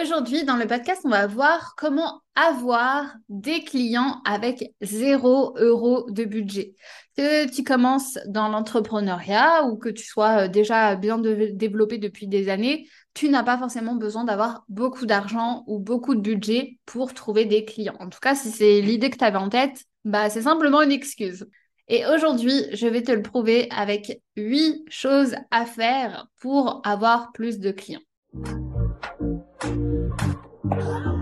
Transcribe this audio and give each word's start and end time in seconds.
Aujourd'hui, 0.00 0.44
dans 0.44 0.56
le 0.56 0.66
podcast, 0.66 1.02
on 1.04 1.10
va 1.10 1.26
voir 1.26 1.74
comment 1.76 2.22
avoir 2.34 3.12
des 3.28 3.62
clients 3.62 4.22
avec 4.24 4.72
zéro 4.80 5.54
euro 5.58 6.10
de 6.10 6.24
budget. 6.24 6.74
Que 7.14 7.50
tu 7.52 7.62
commences 7.62 8.18
dans 8.26 8.48
l'entrepreneuriat 8.48 9.64
ou 9.64 9.76
que 9.76 9.90
tu 9.90 10.04
sois 10.04 10.44
euh, 10.44 10.48
déjà 10.48 10.96
bien 10.96 11.18
développé 11.18 11.98
depuis 11.98 12.26
des 12.26 12.48
années, 12.48 12.88
tu 13.12 13.28
n'as 13.28 13.42
pas 13.42 13.58
forcément 13.58 13.94
besoin 13.94 14.24
d'avoir 14.24 14.64
beaucoup 14.70 15.04
d'argent 15.04 15.62
ou 15.66 15.78
beaucoup 15.78 16.14
de 16.14 16.20
budget 16.20 16.78
pour 16.86 17.12
trouver 17.12 17.44
des 17.44 17.66
clients. 17.66 17.96
En 18.00 18.08
tout 18.08 18.20
cas, 18.20 18.34
si 18.34 18.50
c'est 18.50 18.80
l'idée 18.80 19.10
que 19.10 19.18
tu 19.18 19.24
avais 19.24 19.36
en 19.36 19.50
tête, 19.50 19.84
bah, 20.06 20.30
c'est 20.30 20.42
simplement 20.42 20.80
une 20.80 20.92
excuse. 20.92 21.46
Et 21.88 22.06
aujourd'hui, 22.06 22.64
je 22.72 22.86
vais 22.86 23.02
te 23.02 23.12
le 23.12 23.20
prouver 23.20 23.68
avec 23.70 24.22
huit 24.36 24.84
choses 24.88 25.34
à 25.50 25.66
faire 25.66 26.28
pour 26.40 26.80
avoir 26.84 27.32
plus 27.32 27.58
de 27.58 27.72
clients. 27.72 28.00
Wow. 30.74 31.21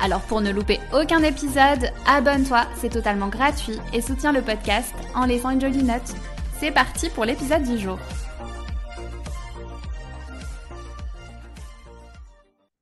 Alors 0.00 0.22
pour 0.22 0.40
ne 0.40 0.50
louper 0.50 0.80
aucun 0.92 1.22
épisode, 1.22 1.90
abonne-toi, 2.06 2.66
c'est 2.76 2.90
totalement 2.90 3.28
gratuit 3.28 3.78
et 3.92 4.00
soutiens 4.00 4.32
le 4.32 4.42
podcast 4.42 4.94
en 5.14 5.26
laissant 5.26 5.50
une 5.50 5.60
jolie 5.60 5.84
note. 5.84 6.14
C'est 6.58 6.72
parti 6.72 7.08
pour 7.10 7.24
l'épisode 7.24 7.62
du 7.64 7.78
jour. 7.78 7.98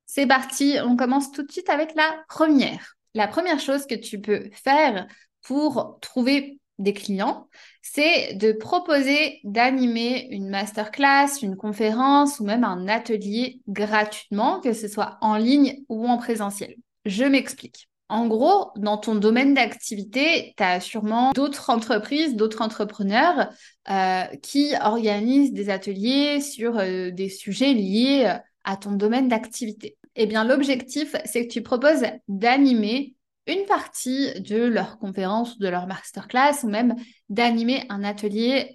C'est 0.05 0.27
parti, 0.27 0.77
on 0.83 0.95
commence 0.95 1.31
tout 1.31 1.43
de 1.43 1.51
suite 1.51 1.69
avec 1.69 1.95
la 1.95 2.23
première. 2.27 2.97
La 3.13 3.27
première 3.27 3.59
chose 3.59 3.85
que 3.85 3.95
tu 3.95 4.19
peux 4.19 4.49
faire 4.51 5.07
pour 5.41 5.99
trouver 6.01 6.59
des 6.79 6.93
clients, 6.93 7.47
c'est 7.81 8.33
de 8.35 8.51
proposer 8.51 9.39
d'animer 9.43 10.27
une 10.31 10.49
masterclass, 10.49 11.41
une 11.41 11.55
conférence 11.55 12.39
ou 12.39 12.43
même 12.43 12.63
un 12.63 12.87
atelier 12.87 13.61
gratuitement, 13.67 14.59
que 14.59 14.73
ce 14.73 14.87
soit 14.87 15.17
en 15.21 15.37
ligne 15.37 15.83
ou 15.89 16.07
en 16.07 16.17
présentiel. 16.17 16.75
Je 17.05 17.23
m'explique. 17.23 17.89
En 18.11 18.27
gros, 18.27 18.71
dans 18.75 18.97
ton 18.97 19.15
domaine 19.15 19.53
d'activité, 19.53 20.53
tu 20.57 20.63
as 20.63 20.81
sûrement 20.81 21.31
d'autres 21.31 21.69
entreprises, 21.69 22.35
d'autres 22.35 22.61
entrepreneurs 22.61 23.49
euh, 23.89 24.23
qui 24.43 24.73
organisent 24.81 25.53
des 25.53 25.69
ateliers 25.69 26.41
sur 26.41 26.77
euh, 26.77 27.09
des 27.11 27.29
sujets 27.29 27.73
liés 27.73 28.25
euh, 28.27 28.37
à 28.65 28.75
ton 28.75 28.91
domaine 28.91 29.29
d'activité. 29.29 29.97
Eh 30.17 30.25
bien, 30.25 30.43
l'objectif, 30.43 31.15
c'est 31.23 31.47
que 31.47 31.53
tu 31.53 31.61
proposes 31.61 32.03
d'animer 32.27 33.15
une 33.47 33.65
partie 33.65 34.41
de 34.41 34.57
leur 34.57 34.99
conférence, 34.99 35.57
de 35.57 35.69
leur 35.69 35.87
masterclass 35.87 36.63
ou 36.63 36.67
même 36.67 36.95
d'animer 37.29 37.85
un 37.87 38.03
atelier 38.03 38.73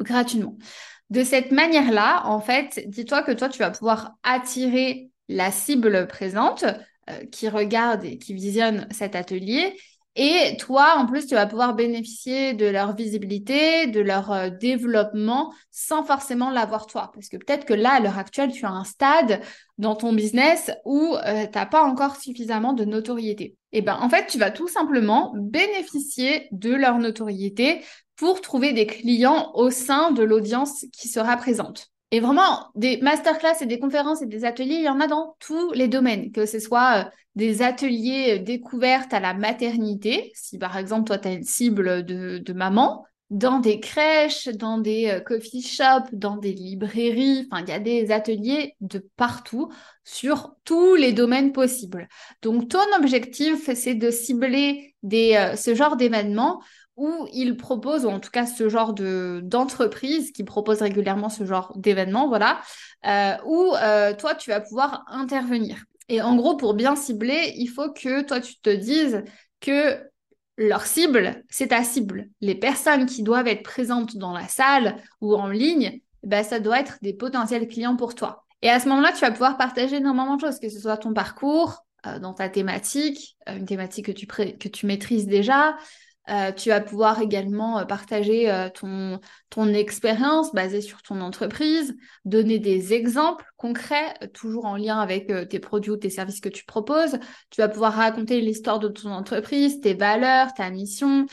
gratuitement. 0.00 0.56
De 1.10 1.22
cette 1.24 1.52
manière-là, 1.52 2.22
en 2.24 2.40
fait, 2.40 2.82
dis-toi 2.88 3.22
que 3.22 3.32
toi, 3.32 3.50
tu 3.50 3.58
vas 3.58 3.70
pouvoir 3.70 4.14
attirer 4.22 5.10
la 5.28 5.50
cible 5.50 6.06
présente 6.08 6.64
euh, 7.10 7.24
qui 7.26 7.48
regardent 7.48 8.04
et 8.04 8.18
qui 8.18 8.34
visionnent 8.34 8.86
cet 8.90 9.16
atelier. 9.16 9.74
Et 10.14 10.58
toi, 10.58 10.96
en 10.98 11.06
plus, 11.06 11.26
tu 11.26 11.34
vas 11.34 11.46
pouvoir 11.46 11.74
bénéficier 11.74 12.52
de 12.52 12.66
leur 12.66 12.94
visibilité, 12.94 13.86
de 13.86 14.00
leur 14.00 14.30
euh, 14.30 14.50
développement 14.50 15.54
sans 15.70 16.04
forcément 16.04 16.50
l'avoir 16.50 16.86
toi. 16.86 17.10
Parce 17.14 17.28
que 17.28 17.38
peut-être 17.38 17.64
que 17.64 17.72
là, 17.72 17.92
à 17.92 18.00
l'heure 18.00 18.18
actuelle, 18.18 18.52
tu 18.52 18.66
as 18.66 18.70
un 18.70 18.84
stade 18.84 19.40
dans 19.78 19.96
ton 19.96 20.12
business 20.12 20.70
où 20.84 21.16
euh, 21.16 21.46
tu 21.46 21.58
n'as 21.58 21.66
pas 21.66 21.82
encore 21.82 22.16
suffisamment 22.16 22.74
de 22.74 22.84
notoriété. 22.84 23.56
Et 23.74 23.78
eh 23.78 23.82
ben, 23.82 23.96
en 24.00 24.10
fait, 24.10 24.26
tu 24.26 24.38
vas 24.38 24.50
tout 24.50 24.68
simplement 24.68 25.32
bénéficier 25.34 26.48
de 26.52 26.74
leur 26.74 26.98
notoriété 26.98 27.82
pour 28.16 28.42
trouver 28.42 28.74
des 28.74 28.86
clients 28.86 29.50
au 29.54 29.70
sein 29.70 30.10
de 30.10 30.22
l'audience 30.22 30.84
qui 30.92 31.08
sera 31.08 31.38
présente. 31.38 31.91
Et 32.12 32.20
vraiment, 32.20 32.68
des 32.74 32.98
masterclass 32.98 33.62
et 33.62 33.66
des 33.66 33.78
conférences 33.78 34.20
et 34.20 34.26
des 34.26 34.44
ateliers, 34.44 34.74
il 34.74 34.82
y 34.82 34.88
en 34.90 35.00
a 35.00 35.06
dans 35.06 35.34
tous 35.40 35.72
les 35.72 35.88
domaines, 35.88 36.30
que 36.30 36.44
ce 36.44 36.60
soit 36.60 37.06
euh, 37.06 37.10
des 37.36 37.62
ateliers 37.62 38.36
euh, 38.38 38.42
découvertes 38.42 39.14
à 39.14 39.18
la 39.18 39.32
maternité, 39.32 40.30
si 40.34 40.58
par 40.58 40.76
exemple 40.76 41.04
toi 41.06 41.16
tu 41.16 41.28
as 41.28 41.32
une 41.32 41.42
cible 41.42 42.04
de, 42.04 42.36
de, 42.36 42.52
maman, 42.52 43.06
dans 43.30 43.60
des 43.60 43.80
crèches, 43.80 44.48
dans 44.48 44.76
des 44.76 45.08
euh, 45.08 45.20
coffee 45.20 45.62
shops, 45.62 46.12
dans 46.12 46.36
des 46.36 46.52
librairies, 46.52 47.48
enfin 47.50 47.64
il 47.66 47.70
y 47.70 47.72
a 47.72 47.78
des 47.78 48.10
ateliers 48.10 48.76
de 48.82 49.08
partout 49.16 49.72
sur 50.04 50.54
tous 50.66 50.94
les 50.94 51.14
domaines 51.14 51.52
possibles. 51.52 52.08
Donc 52.42 52.68
ton 52.68 52.94
objectif, 52.98 53.70
c'est 53.74 53.94
de 53.94 54.10
cibler 54.10 54.94
des, 55.02 55.54
ce 55.56 55.74
genre 55.74 55.96
d'événements 55.96 56.60
où 56.96 57.26
ils 57.32 57.56
proposent, 57.56 58.04
ou 58.04 58.08
en 58.10 58.20
tout 58.20 58.30
cas 58.30 58.46
ce 58.46 58.68
genre 58.68 58.92
de 58.92 59.40
d'entreprise 59.42 60.32
qui 60.32 60.44
propose 60.44 60.82
régulièrement 60.82 61.28
ce 61.28 61.44
genre 61.44 61.72
d'événement, 61.76 62.28
voilà, 62.28 62.60
euh, 63.06 63.34
où 63.46 63.74
euh, 63.76 64.14
toi 64.14 64.34
tu 64.34 64.50
vas 64.50 64.60
pouvoir 64.60 65.04
intervenir. 65.08 65.84
Et 66.08 66.20
en 66.20 66.36
gros, 66.36 66.56
pour 66.56 66.74
bien 66.74 66.96
cibler, 66.96 67.54
il 67.56 67.68
faut 67.68 67.90
que 67.92 68.22
toi 68.22 68.40
tu 68.40 68.60
te 68.60 68.70
dises 68.70 69.22
que 69.60 70.00
leur 70.58 70.84
cible, 70.86 71.44
c'est 71.48 71.68
ta 71.68 71.82
cible. 71.82 72.28
Les 72.40 72.54
personnes 72.54 73.06
qui 73.06 73.22
doivent 73.22 73.48
être 73.48 73.62
présentes 73.62 74.16
dans 74.16 74.32
la 74.32 74.48
salle 74.48 74.96
ou 75.20 75.34
en 75.34 75.48
ligne, 75.48 76.00
ben, 76.22 76.44
ça 76.44 76.60
doit 76.60 76.78
être 76.78 76.98
des 77.02 77.14
potentiels 77.14 77.66
clients 77.68 77.96
pour 77.96 78.14
toi. 78.14 78.44
Et 78.60 78.68
à 78.68 78.78
ce 78.78 78.88
moment-là, 78.88 79.12
tu 79.12 79.20
vas 79.20 79.30
pouvoir 79.30 79.56
partager 79.56 79.96
énormément 79.96 80.36
de 80.36 80.40
choses, 80.40 80.60
que 80.60 80.68
ce 80.68 80.78
soit 80.78 80.98
ton 80.98 81.14
parcours, 81.14 81.84
euh, 82.06 82.18
dans 82.18 82.34
ta 82.34 82.48
thématique, 82.48 83.36
une 83.46 83.64
thématique 83.64 84.06
que 84.06 84.12
tu, 84.12 84.26
que 84.26 84.68
tu 84.68 84.86
maîtrises 84.86 85.26
déjà, 85.26 85.76
euh, 86.30 86.52
tu 86.52 86.68
vas 86.68 86.80
pouvoir 86.80 87.20
également 87.20 87.80
euh, 87.80 87.84
partager 87.84 88.50
euh, 88.50 88.68
ton, 88.70 89.18
expérience 89.74 90.52
basée 90.52 90.80
sur 90.80 91.02
ton 91.02 91.20
entreprise, 91.20 91.96
donner 92.24 92.58
des 92.58 92.92
exemples 92.92 93.44
concrets, 93.56 94.14
toujours 94.32 94.66
en 94.66 94.76
lien 94.76 94.98
avec 94.98 95.32
tes 95.48 95.58
produits 95.58 95.90
ou 95.90 95.96
tes 95.96 96.10
services 96.10 96.40
que 96.40 96.48
tu 96.48 96.64
proposes. 96.64 97.18
Tu 97.50 97.60
vas 97.60 97.68
pouvoir 97.68 97.94
raconter 97.94 98.40
l'histoire 98.40 98.78
de 98.78 98.88
ton 98.88 99.10
entreprise, 99.10 99.80
tes 99.80 99.94
valeurs, 99.94 100.54
ta 100.54 100.70
mission. 100.70 101.26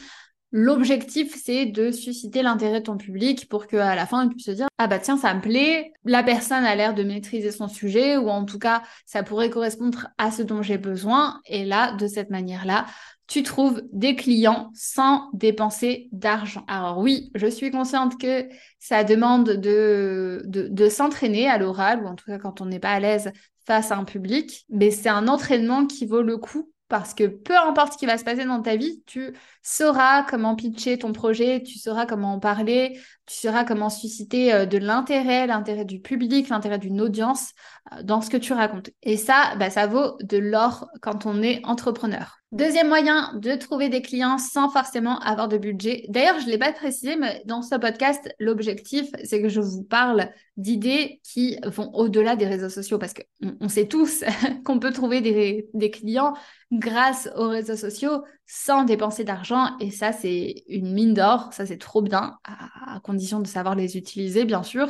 L'objectif, 0.51 1.35
c'est 1.35 1.67
de 1.67 1.91
susciter 1.91 2.41
l'intérêt 2.41 2.79
de 2.79 2.85
ton 2.85 2.97
public 2.97 3.47
pour 3.49 3.67
qu'à 3.67 3.95
la 3.95 4.07
fin, 4.07 4.25
il 4.25 4.29
puisse 4.29 4.45
se 4.45 4.51
dire 4.51 4.67
Ah 4.79 4.87
bah 4.87 4.97
tiens, 4.97 5.17
ça 5.17 5.33
me 5.35 5.41
plaît, 5.41 5.93
la 6.05 6.23
personne 6.23 6.65
a 6.65 6.75
l'air 6.75 6.95
de 6.95 7.03
maîtriser 7.03 7.51
son 7.51 7.67
sujet, 7.67 8.17
ou 8.17 8.29
en 8.29 8.45
tout 8.45 8.57
cas, 8.57 8.81
ça 9.05 9.21
pourrait 9.21 9.51
correspondre 9.51 10.07
à 10.17 10.31
ce 10.31 10.41
dont 10.41 10.63
j'ai 10.63 10.79
besoin. 10.79 11.39
Et 11.45 11.65
là, 11.65 11.93
de 11.93 12.07
cette 12.07 12.31
manière-là, 12.31 12.85
tu 13.29 13.43
trouves 13.43 13.83
des 13.93 14.15
clients 14.15 14.71
sans 14.73 15.29
dépenser 15.33 16.09
d'argent. 16.11 16.65
Alors 16.67 16.97
oui, 16.97 17.31
je 17.35 17.45
suis 17.45 17.69
consciente 17.69 18.19
que 18.19 18.49
ça 18.79 19.03
demande 19.03 19.51
de, 19.51 20.89
s'entraîner 20.89 21.47
à 21.47 21.59
l'oral, 21.59 22.03
ou 22.03 22.07
en 22.07 22.15
tout 22.15 22.25
cas 22.25 22.39
quand 22.39 22.59
on 22.59 22.65
n'est 22.65 22.79
pas 22.79 22.91
à 22.91 22.99
l'aise 22.99 23.31
face 23.67 23.91
à 23.91 23.97
un 23.97 24.03
public, 24.03 24.65
mais 24.69 24.89
c'est 24.89 25.09
un 25.09 25.27
entraînement 25.27 25.85
qui 25.85 26.07
vaut 26.07 26.23
le 26.23 26.37
coup 26.37 26.73
parce 26.87 27.13
que 27.13 27.27
peu 27.27 27.55
importe 27.55 27.93
ce 27.93 27.97
qui 27.99 28.07
va 28.07 28.17
se 28.17 28.23
passer 28.23 28.45
dans 28.45 28.63
ta 28.63 28.75
vie, 28.75 29.03
tu 29.05 29.31
sauras 29.61 30.23
comment 30.23 30.55
pitcher 30.55 30.97
ton 30.97 31.13
projet, 31.13 31.63
tu 31.63 31.77
sauras 31.77 32.05
comment 32.05 32.33
en 32.33 32.39
parler, 32.39 32.99
tu 33.25 33.37
sauras 33.37 33.63
comment 33.63 33.89
susciter 33.89 34.53
euh, 34.53 34.65
de 34.65 34.77
l'intérêt, 34.77 35.47
l'intérêt 35.47 35.85
du 35.85 35.99
public, 35.99 36.49
l'intérêt 36.49 36.79
d'une 36.79 37.01
audience 37.01 37.51
euh, 37.93 38.03
dans 38.03 38.21
ce 38.21 38.29
que 38.29 38.37
tu 38.37 38.53
racontes. 38.53 38.89
Et 39.03 39.17
ça, 39.17 39.55
bah, 39.57 39.69
ça 39.69 39.87
vaut 39.87 40.17
de 40.21 40.37
l'or 40.37 40.87
quand 41.01 41.25
on 41.25 41.41
est 41.41 41.61
entrepreneur. 41.65 42.39
Deuxième 42.51 42.87
moyen 42.87 43.31
de 43.35 43.53
trouver 43.53 43.89
des 43.89 44.01
clients 44.01 44.39
sans 44.39 44.69
forcément 44.69 45.19
avoir 45.19 45.47
de 45.47 45.57
budget. 45.57 46.05
D'ailleurs, 46.09 46.39
je 46.39 46.47
ne 46.47 46.51
l'ai 46.51 46.57
pas 46.57 46.73
précisé, 46.73 47.15
mais 47.15 47.43
dans 47.45 47.61
ce 47.61 47.75
podcast, 47.75 48.27
l'objectif, 48.39 49.07
c'est 49.23 49.39
que 49.39 49.49
je 49.49 49.61
vous 49.61 49.83
parle 49.83 50.31
d'idées 50.57 51.21
qui 51.23 51.59
vont 51.63 51.91
au-delà 51.93 52.35
des 52.35 52.47
réseaux 52.47 52.69
sociaux 52.69 52.97
parce 52.97 53.13
qu'on 53.13 53.55
on 53.59 53.69
sait 53.69 53.87
tous 53.87 54.23
qu'on 54.65 54.79
peut 54.79 54.91
trouver 54.91 55.21
des 55.21 55.91
clients 55.91 56.33
grâce 56.71 57.29
aux 57.35 57.49
réseaux 57.49 57.75
sociaux 57.75 58.23
sans 58.51 58.83
dépenser 58.83 59.23
d'argent. 59.23 59.77
Et 59.79 59.91
ça, 59.91 60.11
c'est 60.11 60.63
une 60.67 60.91
mine 60.91 61.13
d'or. 61.13 61.53
Ça, 61.53 61.67
c'est 61.67 61.77
trop 61.77 62.01
bien, 62.01 62.39
à, 62.43 62.99
condition 63.01 63.39
de 63.39 63.47
savoir 63.47 63.75
les 63.75 63.95
utiliser, 63.95 64.43
bien 64.43 64.63
sûr. 64.63 64.87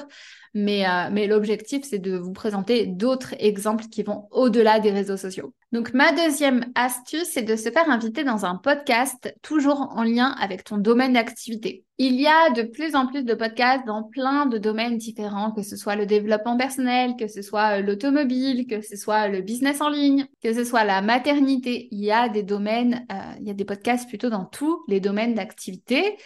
Mais, 0.53 0.87
euh, 0.87 1.09
mais 1.11 1.27
l'objectif, 1.27 1.83
c'est 1.83 1.99
de 1.99 2.17
vous 2.17 2.31
présenter 2.31 2.87
d'autres 2.87 3.35
exemples 3.37 3.85
qui 3.87 4.01
vont 4.01 4.29
au-delà 4.31 4.79
des 4.79 4.91
réseaux 4.91 5.17
sociaux. 5.17 5.53
Donc, 5.71 5.93
ma 5.93 6.11
deuxième 6.11 6.65
astuce, 6.73 7.29
c'est 7.31 7.43
de 7.43 7.55
se 7.55 7.69
faire 7.69 7.87
inviter 7.89 8.23
dans 8.23 8.43
un 8.43 8.55
podcast 8.55 9.35
toujours 9.43 9.91
en 9.95 10.01
lien 10.01 10.35
avec 10.39 10.63
ton 10.63 10.77
domaine 10.77 11.13
d'activité. 11.13 11.85
Il 11.99 12.19
y 12.19 12.25
a 12.25 12.49
de 12.51 12.63
plus 12.63 12.95
en 12.95 13.05
plus 13.05 13.23
de 13.23 13.35
podcasts 13.35 13.85
dans 13.85 14.03
plein 14.03 14.47
de 14.47 14.57
domaines 14.57 14.97
différents, 14.97 15.51
que 15.51 15.61
ce 15.61 15.75
soit 15.75 15.95
le 15.95 16.07
développement 16.07 16.57
personnel, 16.57 17.15
que 17.19 17.27
ce 17.27 17.43
soit 17.43 17.81
l'automobile, 17.81 18.65
que 18.65 18.81
ce 18.81 18.95
soit 18.95 19.27
le 19.27 19.41
business 19.41 19.79
en 19.81 19.89
ligne, 19.89 20.25
que 20.41 20.53
ce 20.53 20.63
soit 20.63 20.85
la 20.85 21.01
maternité. 21.01 21.87
Il 21.91 21.99
y 21.99 22.11
a 22.11 22.29
des 22.29 22.41
domaines, 22.41 23.05
euh, 23.11 23.33
il 23.39 23.47
y 23.47 23.51
a 23.51 23.53
des 23.53 23.65
podcasts 23.65 24.07
plutôt 24.07 24.29
dans 24.29 24.45
tous 24.45 24.83
les 24.87 24.99
domaines 24.99 25.35
d'activité. 25.35 26.17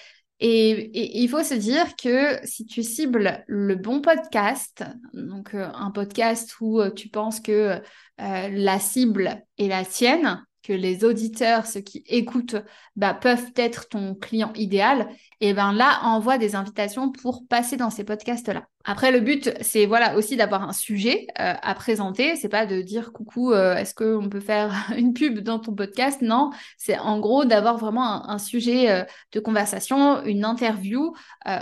Et, 0.45 1.21
il 1.21 1.29
faut 1.29 1.41
se 1.41 1.53
dire 1.53 1.95
que 1.95 2.37
si 2.43 2.65
tu 2.65 2.83
cibles 2.83 3.45
le 3.47 3.75
bon 3.75 4.01
podcast, 4.01 4.83
donc 5.13 5.53
euh, 5.53 5.69
un 5.73 5.89
podcast 5.89 6.53
où 6.59 6.81
euh, 6.81 6.91
tu 6.91 7.07
penses 7.07 7.39
que 7.39 7.79
euh, 8.19 8.49
la 8.49 8.77
cible 8.77 9.41
est 9.57 9.69
la 9.69 9.85
tienne, 9.85 10.45
que 10.61 10.73
les 10.73 11.05
auditeurs, 11.05 11.65
ceux 11.65 11.79
qui 11.79 12.03
écoutent, 12.07 12.57
bah, 12.97 13.13
peuvent 13.13 13.53
être 13.55 13.87
ton 13.87 14.15
client 14.15 14.51
idéal, 14.55 15.07
et 15.39 15.53
ben 15.53 15.71
là, 15.71 16.01
envoie 16.03 16.37
des 16.37 16.55
invitations 16.55 17.09
pour 17.09 17.47
passer 17.47 17.77
dans 17.77 17.89
ces 17.89 18.03
podcasts-là. 18.03 18.67
Après, 18.85 19.13
le 19.13 19.21
but, 19.21 19.49
c'est 19.61 19.85
voilà 19.85 20.17
aussi 20.17 20.35
d'avoir 20.35 20.67
un 20.67 20.73
sujet 20.73 21.27
euh, 21.39 21.53
à 21.61 21.73
présenter. 21.73 22.35
C'est 22.35 22.49
pas 22.49 22.65
de 22.65 22.81
dire 22.81 23.13
coucou, 23.13 23.53
euh, 23.53 23.75
est-ce 23.75 23.95
qu'on 23.95 24.27
peut 24.27 24.41
faire 24.41 24.73
une 24.97 25.13
pub 25.13 25.39
dans 25.39 25.59
ton 25.59 25.73
podcast? 25.73 26.21
Non, 26.21 26.51
c'est 26.77 26.97
en 26.97 27.19
gros 27.19 27.45
d'avoir 27.45 27.77
vraiment 27.77 28.29
un, 28.29 28.37
sujet 28.37 28.91
euh, 28.91 29.03
de 29.31 29.39
conversation, 29.39 30.21
une 30.25 30.43
interview 30.43 31.13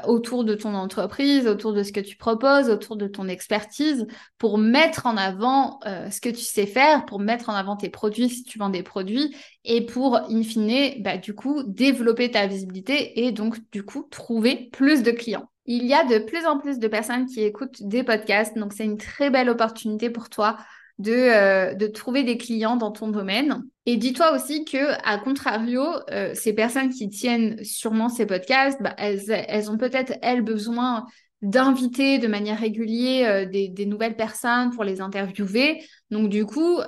autour 0.07 0.43
de 0.43 0.55
ton 0.55 0.73
entreprise, 0.73 1.47
autour 1.47 1.73
de 1.73 1.83
ce 1.83 1.91
que 1.91 1.99
tu 1.99 2.15
proposes, 2.15 2.69
autour 2.69 2.95
de 2.95 3.07
ton 3.07 3.27
expertise, 3.27 4.07
pour 4.37 4.57
mettre 4.57 5.05
en 5.05 5.17
avant 5.17 5.79
ce 5.85 6.21
que 6.21 6.29
tu 6.29 6.41
sais 6.41 6.65
faire, 6.65 7.05
pour 7.05 7.19
mettre 7.19 7.49
en 7.49 7.53
avant 7.53 7.75
tes 7.75 7.89
produits 7.89 8.29
si 8.29 8.43
tu 8.43 8.57
vends 8.57 8.69
des 8.69 8.83
produits, 8.83 9.35
et 9.63 9.85
pour 9.85 10.17
in 10.17 10.43
fine, 10.43 11.01
bah, 11.03 11.17
du 11.17 11.33
coup, 11.33 11.63
développer 11.63 12.31
ta 12.31 12.47
visibilité 12.47 13.25
et 13.25 13.31
donc 13.31 13.57
du 13.71 13.83
coup 13.83 14.07
trouver 14.09 14.69
plus 14.71 15.03
de 15.03 15.11
clients. 15.11 15.50
Il 15.65 15.85
y 15.85 15.93
a 15.93 16.03
de 16.03 16.17
plus 16.17 16.45
en 16.45 16.57
plus 16.57 16.79
de 16.79 16.87
personnes 16.87 17.27
qui 17.27 17.41
écoutent 17.41 17.83
des 17.83 18.03
podcasts, 18.03 18.57
donc 18.57 18.73
c'est 18.73 18.85
une 18.85 18.97
très 18.97 19.29
belle 19.29 19.49
opportunité 19.49 20.09
pour 20.09 20.29
toi 20.29 20.57
de, 21.01 21.11
euh, 21.13 21.89
trouver 21.89 22.23
des 22.23 22.37
clients 22.37 22.77
dans 22.77 22.91
ton 22.91 23.09
domaine. 23.09 23.63
Et 23.85 23.97
dis-toi 23.97 24.35
aussi 24.35 24.65
que, 24.65 24.93
à 25.03 25.17
contrario, 25.17 25.83
euh, 26.11 26.31
ces 26.33 26.53
personnes 26.53 26.89
qui 26.89 27.09
tiennent 27.09 27.63
sûrement 27.63 28.09
ces 28.09 28.25
podcasts, 28.25 28.81
bah, 28.81 28.93
elles, 28.97 29.23
elles, 29.29 29.69
ont 29.71 29.77
peut-être, 29.77 30.13
elles, 30.21 30.41
besoin 30.41 31.05
d'inviter 31.41 32.19
de 32.19 32.27
manière 32.27 32.59
régulière 32.59 33.29
euh, 33.29 33.45
des, 33.45 33.67
des, 33.67 33.87
nouvelles 33.87 34.15
personnes 34.15 34.69
pour 34.71 34.83
les 34.83 35.01
interviewer. 35.01 35.83
Donc, 36.11 36.29
du 36.29 36.45
coup, 36.45 36.79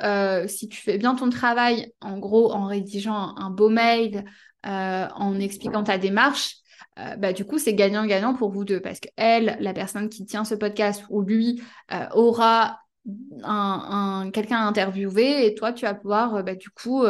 si 0.47 0.67
tu 0.67 0.79
fais 0.79 0.97
bien 0.97 1.15
ton 1.15 1.29
travail, 1.29 1.91
en 2.01 2.19
gros, 2.19 2.51
en 2.51 2.65
rédigeant 2.65 3.35
un 3.37 3.49
beau 3.49 3.69
mail, 3.69 4.25
en 4.63 5.39
expliquant 5.39 5.83
ta 5.83 5.97
démarche, 5.97 6.62
euh, 6.99 7.15
bah, 7.15 7.33
du 7.33 7.45
coup, 7.45 7.57
c'est 7.57 7.73
gagnant-gagnant 7.73 8.33
pour 8.33 8.51
vous 8.51 8.65
deux 8.65 8.79
parce 8.79 8.99
que 8.99 9.09
elle, 9.15 9.57
la 9.59 9.73
personne 9.73 10.09
qui 10.09 10.25
tient 10.25 10.45
ce 10.45 10.55
podcast 10.55 11.03
ou 11.09 11.21
lui 11.21 11.61
euh, 11.91 12.05
aura 12.13 12.79
un, 13.43 14.29
quelqu'un 14.31 14.57
à 14.57 14.67
interviewer 14.67 15.45
et 15.45 15.55
toi, 15.55 15.73
tu 15.73 15.85
vas 15.85 15.93
pouvoir, 15.93 16.35
euh, 16.35 16.43
bah, 16.43 16.55
du 16.55 16.69
coup, 16.69 17.03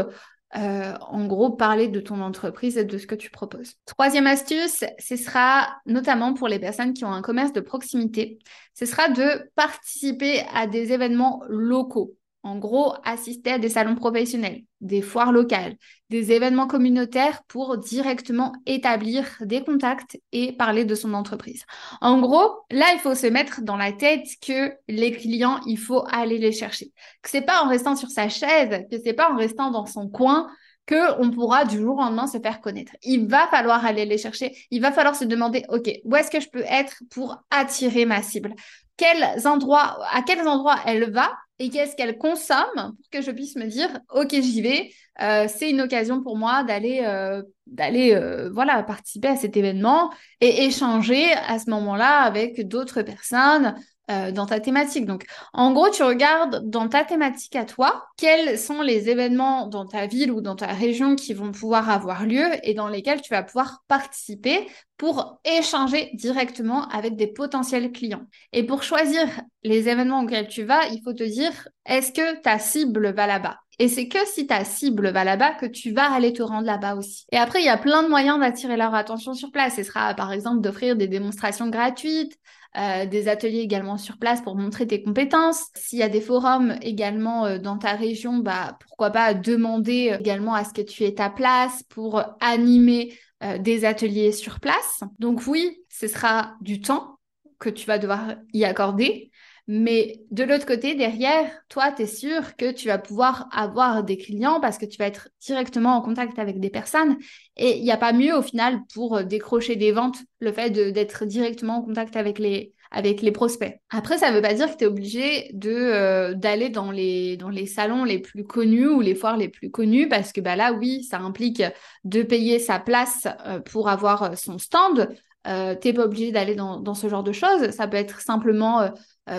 en 0.55 1.25
gros, 1.25 1.49
parler 1.49 1.87
de 1.87 1.99
ton 1.99 2.21
entreprise 2.21 2.77
et 2.77 2.85
de 2.85 2.97
ce 2.99 3.07
que 3.07 3.15
tu 3.15 3.31
proposes. 3.31 3.73
Troisième 3.87 4.27
astuce, 4.27 4.83
ce 4.99 5.15
sera 5.15 5.67
notamment 5.87 6.35
pour 6.35 6.47
les 6.47 6.59
personnes 6.59 6.93
qui 6.93 7.05
ont 7.05 7.11
un 7.11 7.23
commerce 7.23 7.53
de 7.53 7.59
proximité, 7.59 8.37
ce 8.75 8.85
sera 8.85 9.09
de 9.09 9.49
participer 9.55 10.43
à 10.53 10.67
des 10.67 10.91
événements 10.93 11.41
locaux. 11.47 12.15
En 12.43 12.57
gros, 12.57 12.93
assister 13.05 13.53
à 13.53 13.57
des 13.57 13.69
salons 13.69 13.95
professionnels, 13.95 14.63
des 14.81 15.01
foires 15.01 15.31
locales, 15.31 15.77
des 16.09 16.33
événements 16.33 16.67
communautaires 16.67 17.41
pour 17.47 17.77
directement 17.77 18.51
établir 18.65 19.25
des 19.39 19.63
contacts 19.63 20.19
et 20.33 20.51
parler 20.51 20.83
de 20.83 20.93
son 20.93 21.13
entreprise. 21.13 21.63
En 22.01 22.19
gros, 22.19 22.59
là, 22.69 22.85
il 22.93 22.99
faut 22.99 23.15
se 23.15 23.27
mettre 23.27 23.61
dans 23.61 23.77
la 23.77 23.93
tête 23.93 24.27
que 24.45 24.73
les 24.89 25.13
clients, 25.13 25.61
il 25.65 25.77
faut 25.77 26.03
aller 26.11 26.37
les 26.37 26.51
chercher. 26.51 26.91
Que 27.21 27.29
c'est 27.29 27.41
pas 27.41 27.63
en 27.63 27.69
restant 27.69 27.95
sur 27.95 28.09
sa 28.09 28.27
chaise, 28.27 28.85
que 28.91 28.97
c'est 29.01 29.13
pas 29.13 29.31
en 29.31 29.37
restant 29.37 29.71
dans 29.71 29.85
son 29.85 30.09
coin 30.09 30.49
que 30.85 31.17
on 31.21 31.31
pourra 31.31 31.63
du 31.63 31.77
jour 31.77 31.95
au 31.95 32.01
lendemain 32.01 32.27
se 32.27 32.39
faire 32.39 32.59
connaître. 32.59 32.91
Il 33.03 33.27
va 33.27 33.47
falloir 33.47 33.85
aller 33.85 34.05
les 34.05 34.17
chercher. 34.17 34.53
Il 34.69 34.81
va 34.81 34.91
falloir 34.91 35.15
se 35.15 35.23
demander, 35.23 35.63
OK, 35.69 35.89
où 36.03 36.15
est-ce 36.15 36.29
que 36.29 36.41
je 36.41 36.49
peux 36.49 36.63
être 36.67 37.03
pour 37.09 37.37
attirer 37.51 38.05
ma 38.05 38.21
cible? 38.21 38.53
Quels 38.97 39.47
endroits, 39.47 39.97
à 40.11 40.21
quels 40.23 40.45
endroits 40.47 40.79
elle 40.85 41.09
va 41.11 41.31
et 41.59 41.69
qu'est-ce 41.69 41.95
qu'elle 41.95 42.17
consomme 42.17 42.57
pour 42.75 43.09
que 43.11 43.21
je 43.21 43.31
puisse 43.31 43.55
me 43.55 43.65
dire 43.65 43.89
ok 44.13 44.29
j'y 44.31 44.61
vais 44.61 44.91
euh, 45.21 45.47
c'est 45.47 45.69
une 45.69 45.81
occasion 45.81 46.23
pour 46.23 46.37
moi 46.37 46.63
d'aller 46.63 47.01
euh, 47.05 47.43
euh, 47.79 48.49
voilà 48.51 48.81
participer 48.83 49.27
à 49.27 49.35
cet 49.35 49.55
événement 49.55 50.11
et 50.41 50.63
échanger 50.65 51.31
à 51.33 51.59
ce 51.59 51.69
moment-là 51.69 52.21
avec 52.21 52.67
d'autres 52.67 53.03
personnes 53.03 53.75
dans 54.07 54.45
ta 54.45 54.59
thématique. 54.59 55.05
Donc, 55.05 55.25
en 55.53 55.71
gros, 55.71 55.89
tu 55.89 56.03
regardes 56.03 56.69
dans 56.69 56.89
ta 56.89 57.05
thématique 57.05 57.55
à 57.55 57.65
toi, 57.65 58.05
quels 58.17 58.59
sont 58.59 58.81
les 58.81 59.09
événements 59.09 59.67
dans 59.67 59.85
ta 59.85 60.07
ville 60.07 60.31
ou 60.31 60.41
dans 60.41 60.55
ta 60.55 60.67
région 60.67 61.15
qui 61.15 61.33
vont 61.33 61.51
pouvoir 61.51 61.89
avoir 61.89 62.25
lieu 62.25 62.45
et 62.63 62.73
dans 62.73 62.89
lesquels 62.89 63.21
tu 63.21 63.33
vas 63.33 63.43
pouvoir 63.43 63.83
participer 63.87 64.67
pour 64.97 65.39
échanger 65.45 66.11
directement 66.13 66.87
avec 66.89 67.15
des 67.15 67.27
potentiels 67.27 67.91
clients. 67.91 68.27
Et 68.51 68.63
pour 68.63 68.83
choisir 68.83 69.27
les 69.63 69.89
événements 69.89 70.21
auxquels 70.23 70.47
tu 70.47 70.63
vas, 70.63 70.87
il 70.87 71.01
faut 71.03 71.13
te 71.13 71.23
dire, 71.23 71.67
est-ce 71.85 72.11
que 72.11 72.41
ta 72.41 72.59
cible 72.59 73.13
va 73.13 73.27
là-bas? 73.27 73.62
Et 73.79 73.87
c'est 73.87 74.07
que 74.07 74.19
si 74.25 74.47
ta 74.47 74.63
cible 74.63 75.11
va 75.11 75.23
là-bas 75.23 75.51
que 75.51 75.65
tu 75.65 75.91
vas 75.91 76.11
aller 76.11 76.33
te 76.33 76.43
rendre 76.43 76.65
là-bas 76.65 76.95
aussi. 76.95 77.25
Et 77.31 77.37
après, 77.37 77.61
il 77.61 77.65
y 77.65 77.69
a 77.69 77.77
plein 77.77 78.03
de 78.03 78.09
moyens 78.09 78.39
d'attirer 78.39 78.77
leur 78.77 78.93
attention 78.93 79.33
sur 79.33 79.51
place. 79.51 79.75
Ce 79.75 79.83
sera 79.83 80.13
par 80.13 80.31
exemple 80.31 80.61
d'offrir 80.61 80.95
des 80.95 81.07
démonstrations 81.07 81.69
gratuites, 81.69 82.37
euh, 82.77 83.05
des 83.05 83.27
ateliers 83.27 83.59
également 83.59 83.97
sur 83.97 84.17
place 84.17 84.41
pour 84.41 84.55
montrer 84.55 84.87
tes 84.87 85.01
compétences. 85.01 85.67
S'il 85.75 85.99
y 85.99 86.03
a 86.03 86.09
des 86.09 86.21
forums 86.21 86.75
également 86.81 87.45
euh, 87.45 87.57
dans 87.57 87.77
ta 87.77 87.93
région, 87.93 88.37
bah 88.37 88.77
pourquoi 88.79 89.09
pas 89.09 89.33
demander 89.33 90.11
euh, 90.11 90.19
également 90.19 90.53
à 90.53 90.63
ce 90.63 90.73
que 90.73 90.81
tu 90.81 91.03
aies 91.03 91.13
ta 91.13 91.29
place 91.29 91.83
pour 91.89 92.21
animer 92.39 93.17
des 93.59 93.83
ateliers 93.83 94.31
sur 94.31 94.61
place. 94.61 95.01
Donc 95.19 95.41
oui, 95.47 95.83
ce 95.89 96.07
sera 96.07 96.53
du 96.61 96.79
temps 96.79 97.19
que 97.59 97.69
tu 97.69 97.85
vas 97.85 97.97
devoir 97.97 98.35
y 98.53 98.63
accorder, 98.63 99.31
mais 99.67 100.19
de 100.31 100.43
l'autre 100.43 100.65
côté, 100.65 100.95
derrière, 100.95 101.49
toi, 101.69 101.91
tu 101.91 102.03
es 102.03 102.05
sûr 102.05 102.55
que 102.57 102.71
tu 102.71 102.87
vas 102.87 102.97
pouvoir 102.97 103.47
avoir 103.51 104.03
des 104.03 104.17
clients 104.17 104.59
parce 104.59 104.77
que 104.77 104.85
tu 104.85 104.97
vas 104.97 105.07
être 105.07 105.29
directement 105.41 105.95
en 105.95 106.01
contact 106.01 106.37
avec 106.37 106.59
des 106.59 106.69
personnes. 106.69 107.17
Et 107.55 107.77
il 107.77 107.83
n'y 107.83 107.91
a 107.91 107.97
pas 107.97 108.13
mieux 108.13 108.35
au 108.35 108.41
final 108.41 108.81
pour 108.93 109.17
euh, 109.17 109.23
décrocher 109.23 109.75
des 109.75 109.91
ventes, 109.91 110.17
le 110.39 110.51
fait 110.51 110.69
d'être 110.69 111.25
directement 111.25 111.77
en 111.77 111.81
contact 111.81 112.17
avec 112.17 112.39
les, 112.39 112.73
avec 112.93 113.21
les 113.21 113.31
prospects. 113.31 113.75
Après, 113.89 114.19
ça 114.19 114.29
ne 114.29 114.35
veut 114.35 114.41
pas 114.41 114.53
dire 114.53 114.71
que 114.71 114.77
tu 114.77 114.83
es 114.83 114.87
obligé 114.87 115.49
de 115.53 115.71
euh, 115.71 116.33
d'aller 116.35 116.69
dans 116.69 116.91
les, 116.91 117.37
dans 117.37 117.49
les 117.49 117.65
salons 117.65 118.03
les 118.03 118.19
plus 118.19 118.45
connus 118.45 118.87
ou 118.87 119.01
les 119.01 119.15
foires 119.15 119.35
les 119.35 119.49
plus 119.49 119.71
connues 119.71 120.07
parce 120.07 120.31
que 120.31 120.39
bah, 120.39 120.55
là, 120.55 120.73
oui, 120.73 121.03
ça 121.03 121.17
implique 121.19 121.63
de 122.03 122.21
payer 122.21 122.59
sa 122.59 122.79
place 122.79 123.27
euh, 123.47 123.59
pour 123.59 123.89
avoir 123.89 124.37
son 124.37 124.59
stand. 124.59 125.09
Euh, 125.47 125.75
t'es 125.75 125.91
pas 125.91 126.05
obligé 126.05 126.31
d'aller 126.31 126.55
dans, 126.55 126.93
ce 126.93 127.09
genre 127.09 127.23
de 127.23 127.31
choses. 127.31 127.71
Ça 127.71 127.87
peut 127.87 127.97
être 127.97 128.21
simplement 128.21 128.91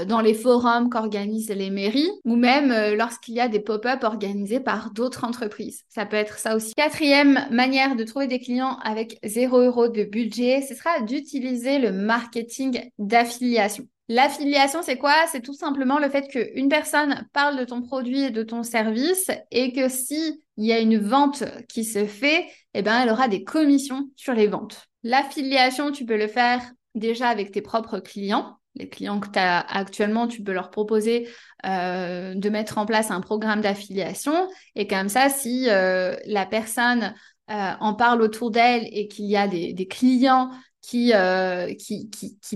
dans 0.07 0.21
les 0.21 0.35
forums 0.35 0.89
qu'organisent 0.89 1.51
les 1.51 1.71
mairies 1.71 2.11
ou 2.25 2.37
même 2.37 2.71
euh, 2.71 2.97
lorsqu'il 2.97 3.35
y 3.35 3.41
a 3.41 3.49
des 3.49 3.61
pop-up 3.61 4.03
organisés 4.03 4.61
par 4.61 4.93
d'autres 4.93 5.25
entreprises. 5.25 5.83
Ça 5.89 6.07
peut 6.07 6.17
être 6.17 6.39
ça 6.39 6.57
aussi. 6.57 6.73
Quatrième 6.75 7.47
manière 7.51 7.97
de 7.97 8.05
trouver 8.05 8.27
des 8.27 8.39
clients 8.39 8.79
avec 8.83 9.19
0 9.25 9.61
euros 9.61 9.89
de 9.89 10.05
budget, 10.05 10.63
ce 10.63 10.75
sera 10.75 11.01
d'utiliser 11.01 11.79
le 11.79 11.93
marketing 11.93 12.91
d'affiliation. 12.99 13.87
L'affiliation, 14.09 14.81
c'est 14.83 14.99
quoi? 14.99 15.15
C'est 15.33 15.41
tout 15.41 15.55
simplement 15.55 15.99
le 15.99 16.11
fait 16.11 16.29
qu'une 16.29 16.69
personne 16.69 17.27
parle 17.33 17.59
de 17.59 17.65
ton 17.65 17.81
produit 17.81 18.25
et 18.25 18.31
de 18.31 18.43
ton 18.43 18.63
service 18.63 19.31
et 19.51 19.73
que 19.73 19.89
si 19.89 20.43
y 20.59 20.73
a 20.73 20.79
une 20.79 20.99
vente 20.99 21.43
qui 21.69 21.85
se 21.85 22.05
fait, 22.05 22.47
eh 22.75 22.83
ben, 22.83 23.01
elle 23.03 23.11
aura 23.11 23.29
des 23.29 23.45
commissions 23.45 24.11
sur 24.15 24.35
les 24.35 24.47
ventes. 24.47 24.87
L'affiliation, 25.03 25.91
tu 25.91 26.05
peux 26.05 26.19
le 26.19 26.29
faire 26.29 26.61
déjà 26.95 27.29
avec 27.29 27.51
tes 27.51 27.63
propres 27.63 27.99
clients 27.99 28.59
les 28.77 28.89
clients 28.89 29.21
que 29.21 29.29
tu 29.29 29.39
as 29.39 29.61
actuellement, 29.61 30.27
tu 30.27 30.43
peux 30.43 30.53
leur 30.53 30.71
proposer 30.71 31.29
euh, 31.65 32.35
de 32.35 32.49
mettre 32.49 32.79
en 32.79 32.87
place 32.87 33.11
un 33.11 33.21
programme 33.21 33.61
d'affiliation. 33.61 34.49
Et 34.75 34.87
comme 34.87 35.09
ça, 35.09 35.29
si 35.29 35.69
euh, 35.69 36.17
la 36.27 36.47
personne 36.47 37.15
euh, 37.51 37.73
en 37.81 37.95
parle 37.95 38.23
autour 38.23 38.51
d'elle 38.51 38.89
et 38.91 39.07
qu'il 39.09 39.27
y 39.27 39.37
a 39.37 39.47
des, 39.47 39.87
clients 39.89 40.51
qui, 40.81 41.13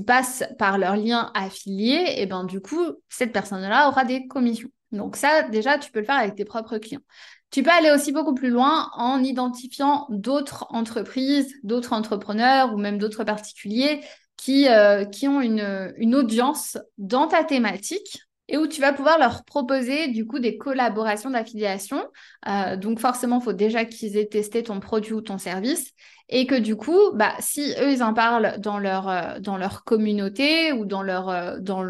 passent 0.06 0.44
par 0.58 0.78
leur 0.78 0.96
lien 0.96 1.30
affilié, 1.34 2.14
et 2.16 2.26
ben 2.26 2.44
du 2.44 2.60
coup, 2.60 2.84
cette 3.08 3.32
personne-là 3.32 3.88
aura 3.88 4.04
des 4.04 4.26
commissions. 4.26 4.70
Donc 4.90 5.16
ça, 5.16 5.42
déjà, 5.42 5.78
tu 5.78 5.90
peux 5.92 6.00
le 6.00 6.06
faire 6.06 6.16
avec 6.16 6.34
tes 6.34 6.44
propres 6.44 6.78
clients. 6.78 7.02
Tu 7.50 7.62
peux 7.62 7.70
aller 7.70 7.90
aussi 7.90 8.12
beaucoup 8.12 8.34
plus 8.34 8.50
loin 8.50 8.90
en 8.94 9.22
identifiant 9.22 10.06
d'autres 10.10 10.66
entreprises, 10.68 11.54
d'autres 11.62 11.94
entrepreneurs 11.94 12.74
ou 12.74 12.76
même 12.76 12.98
d'autres 12.98 13.24
particuliers 13.24 14.00
qui, 14.38 14.68
euh, 14.68 15.04
qui 15.04 15.28
ont 15.28 15.42
une, 15.42 16.14
audience 16.14 16.78
dans 16.96 17.26
ta 17.26 17.44
thématique 17.44 18.22
et 18.50 18.56
où 18.56 18.66
tu 18.66 18.80
vas 18.80 18.94
pouvoir 18.94 19.18
leur 19.18 19.44
proposer 19.44 20.08
du 20.08 20.26
coup 20.26 20.38
des 20.38 20.56
collaborations 20.56 21.28
d'affiliation. 21.28 22.02
Euh, 22.48 22.76
donc 22.76 22.98
forcément, 22.98 23.40
il 23.40 23.44
faut 23.44 23.52
déjà 23.52 23.84
qu'ils 23.84 24.16
aient 24.16 24.28
testé 24.28 24.62
ton 24.62 24.80
produit 24.80 25.12
ou 25.12 25.20
ton 25.20 25.36
service 25.36 25.92
et 26.30 26.46
que 26.46 26.54
du 26.54 26.76
coup, 26.76 26.98
bah, 27.14 27.32
si 27.40 27.74
eux, 27.80 27.90
ils 27.90 28.02
en 28.02 28.14
parlent 28.14 28.56
dans 28.58 28.78
leur, 28.78 29.08
euh, 29.08 29.68
communauté 29.84 30.72
ou 30.72 30.86
dans 30.86 31.02
leur, 31.02 31.60
dans, 31.60 31.84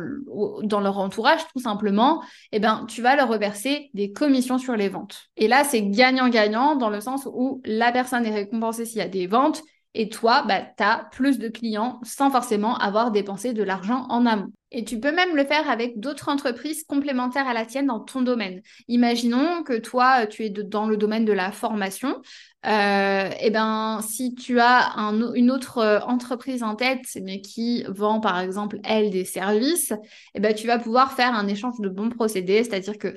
dans 0.63 0.81
leur 0.81 0.99
entourage, 0.99 1.41
tout 1.53 1.61
simplement, 1.61 2.23
eh 2.51 2.59
ben, 2.59 2.87
tu 2.89 3.03
vas 3.03 3.15
leur 3.15 3.29
reverser 3.29 3.91
des 3.95 4.13
commissions 4.13 4.59
sur 4.59 4.75
les 4.75 4.89
ventes. 4.89 5.27
Et 5.37 5.49
là, 5.49 5.65
c'est 5.65 5.83
gagnant-gagnant 5.83 6.77
dans 6.77 6.91
le 6.91 7.01
sens 7.01 7.29
où 7.33 7.61
la 7.65 7.93
personne 7.93 8.27
est 8.27 8.35
récompensée 8.35 8.85
s'il 8.85 8.99
y 8.99 9.03
a 9.03 9.09
des 9.09 9.27
ventes 9.27 9.63
et 9.95 10.09
toi, 10.09 10.45
bah, 10.47 10.61
tu 10.61 10.83
as 10.83 11.09
plus 11.13 11.39
de 11.39 11.49
clients 11.49 12.01
sans 12.05 12.31
forcément 12.31 12.77
avoir 12.77 13.11
dépensé 13.11 13.53
de 13.53 13.63
l'argent 13.63 14.07
en 14.11 14.27
amont. 14.27 14.53
Et 14.71 14.85
tu 14.85 15.01
peux 15.01 15.13
même 15.13 15.35
le 15.35 15.47
faire 15.47 15.71
avec 15.71 15.99
d'autres 15.99 16.29
entreprises 16.29 16.85
complémentaires 16.85 17.49
à 17.49 17.55
la 17.55 17.65
tienne 17.65 17.87
dans 17.87 18.01
ton 18.01 18.21
domaine. 18.21 18.61
Imaginons 18.87 19.63
que 19.63 19.79
toi, 19.79 20.27
tu 20.27 20.45
es 20.45 20.51
dans 20.51 20.87
le 20.87 20.99
domaine 20.99 21.25
de 21.25 21.33
la 21.33 21.53
formation. 21.53 22.21
Euh, 22.67 23.31
et 23.41 23.51
ben, 23.51 24.01
si 24.07 24.35
tu 24.35 24.61
as 24.61 24.95
une 25.35 25.51
autre 25.51 25.79
euh, 25.79 26.01
entreprise 26.01 26.63
en 26.63 26.75
tête, 26.75 27.07
mais 27.23 27.41
qui 27.41 27.85
vend 27.89 28.21
par 28.21 28.41
exemple 28.41 28.79
elle 28.85 29.11
des 29.11 29.25
services, 29.25 29.93
et 30.35 30.41
ben, 30.41 30.55
tu 30.55 30.67
vas 30.67 30.79
pouvoir 30.79 31.13
faire 31.13 31.35
un 31.35 31.47
échange 31.47 31.81
de 31.81 31.89
bons 31.89 32.11
procédés, 32.11 32.63
c'est-à-dire 32.63 32.99
que 32.99 33.15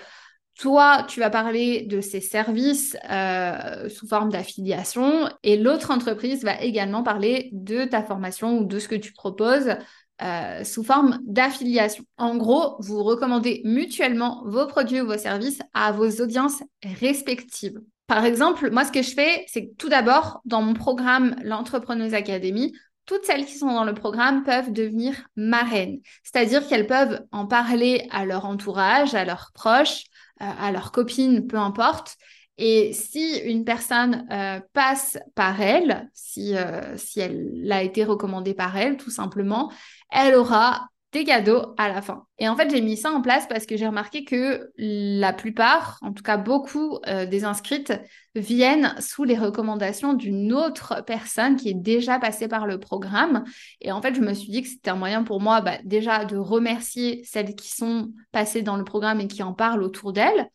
toi, 0.61 1.03
tu 1.07 1.19
vas 1.19 1.31
parler 1.31 1.81
de 1.81 2.01
ces 2.01 2.21
services 2.21 2.95
euh, 3.09 3.89
sous 3.89 4.07
forme 4.07 4.29
d'affiliation 4.29 5.27
et 5.41 5.57
l'autre 5.57 5.89
entreprise 5.89 6.43
va 6.43 6.61
également 6.61 7.01
parler 7.01 7.49
de 7.51 7.85
ta 7.85 8.03
formation 8.03 8.59
ou 8.59 8.65
de 8.65 8.77
ce 8.77 8.87
que 8.87 8.93
tu 8.93 9.11
proposes 9.11 9.73
euh, 10.21 10.63
sous 10.63 10.83
forme 10.83 11.17
d'affiliation. 11.23 12.03
En 12.17 12.37
gros, 12.37 12.75
vous 12.77 13.01
recommandez 13.01 13.63
mutuellement 13.65 14.43
vos 14.45 14.67
produits 14.67 15.01
ou 15.01 15.07
vos 15.07 15.17
services 15.17 15.61
à 15.73 15.91
vos 15.91 16.21
audiences 16.21 16.61
respectives. 16.99 17.81
Par 18.05 18.23
exemple, 18.23 18.69
moi, 18.69 18.85
ce 18.85 18.91
que 18.91 19.01
je 19.01 19.15
fais, 19.15 19.43
c'est 19.47 19.75
tout 19.79 19.89
d'abord, 19.89 20.41
dans 20.45 20.61
mon 20.61 20.75
programme 20.75 21.35
L'Entrepreneuse 21.41 22.13
Academy, 22.13 22.71
toutes 23.05 23.25
celles 23.25 23.45
qui 23.45 23.57
sont 23.57 23.73
dans 23.73 23.83
le 23.83 23.93
programme 23.93 24.43
peuvent 24.43 24.71
devenir 24.71 25.15
marraines, 25.35 25.99
c'est-à-dire 26.23 26.67
qu'elles 26.67 26.87
peuvent 26.87 27.21
en 27.31 27.45
parler 27.45 28.07
à 28.11 28.25
leur 28.25 28.45
entourage, 28.45 29.15
à 29.15 29.25
leurs 29.25 29.51
proches, 29.53 30.03
euh, 30.41 30.45
à 30.59 30.71
leurs 30.71 30.91
copines, 30.91 31.47
peu 31.47 31.57
importe. 31.57 32.17
Et 32.57 32.93
si 32.93 33.39
une 33.39 33.65
personne 33.65 34.27
euh, 34.31 34.59
passe 34.73 35.17
par 35.35 35.61
elle, 35.61 36.09
si, 36.13 36.55
euh, 36.55 36.95
si 36.95 37.19
elle 37.19 37.67
a 37.71 37.81
été 37.81 38.03
recommandée 38.03 38.53
par 38.53 38.77
elle, 38.77 38.97
tout 38.97 39.09
simplement, 39.09 39.71
elle 40.11 40.35
aura 40.35 40.87
des 41.11 41.25
cadeaux 41.25 41.73
à 41.77 41.89
la 41.89 42.01
fin. 42.01 42.25
Et 42.37 42.47
en 42.47 42.55
fait, 42.55 42.69
j'ai 42.69 42.81
mis 42.81 42.95
ça 42.95 43.11
en 43.11 43.21
place 43.21 43.45
parce 43.47 43.65
que 43.65 43.75
j'ai 43.75 43.85
remarqué 43.85 44.23
que 44.23 44.71
la 44.77 45.33
plupart, 45.33 45.99
en 46.01 46.13
tout 46.13 46.23
cas 46.23 46.37
beaucoup 46.37 46.99
euh, 47.07 47.25
des 47.25 47.43
inscrites, 47.43 47.93
viennent 48.33 48.95
sous 48.99 49.25
les 49.25 49.37
recommandations 49.37 50.13
d'une 50.13 50.53
autre 50.53 51.03
personne 51.05 51.57
qui 51.57 51.69
est 51.69 51.73
déjà 51.73 52.17
passée 52.17 52.47
par 52.47 52.65
le 52.65 52.79
programme. 52.79 53.43
Et 53.81 53.91
en 53.91 54.01
fait, 54.01 54.15
je 54.15 54.21
me 54.21 54.33
suis 54.33 54.51
dit 54.51 54.61
que 54.61 54.69
c'était 54.69 54.89
un 54.89 54.95
moyen 54.95 55.23
pour 55.23 55.41
moi 55.41 55.59
bah, 55.59 55.77
déjà 55.83 56.23
de 56.23 56.37
remercier 56.37 57.23
celles 57.25 57.55
qui 57.55 57.69
sont 57.69 58.11
passées 58.31 58.61
dans 58.61 58.77
le 58.77 58.85
programme 58.85 59.19
et 59.19 59.27
qui 59.27 59.43
en 59.43 59.53
parlent 59.53 59.83
autour 59.83 60.13
d'elles, 60.13 60.49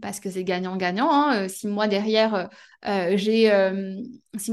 parce 0.00 0.20
que 0.20 0.30
c'est 0.30 0.44
gagnant-gagnant. 0.44 1.10
Hein. 1.10 1.44
Euh, 1.44 1.48
si 1.48 1.66
moi 1.66 1.88
derrière, 1.88 2.48
euh, 2.86 3.16
j'ai, 3.16 3.50
si 4.36 4.50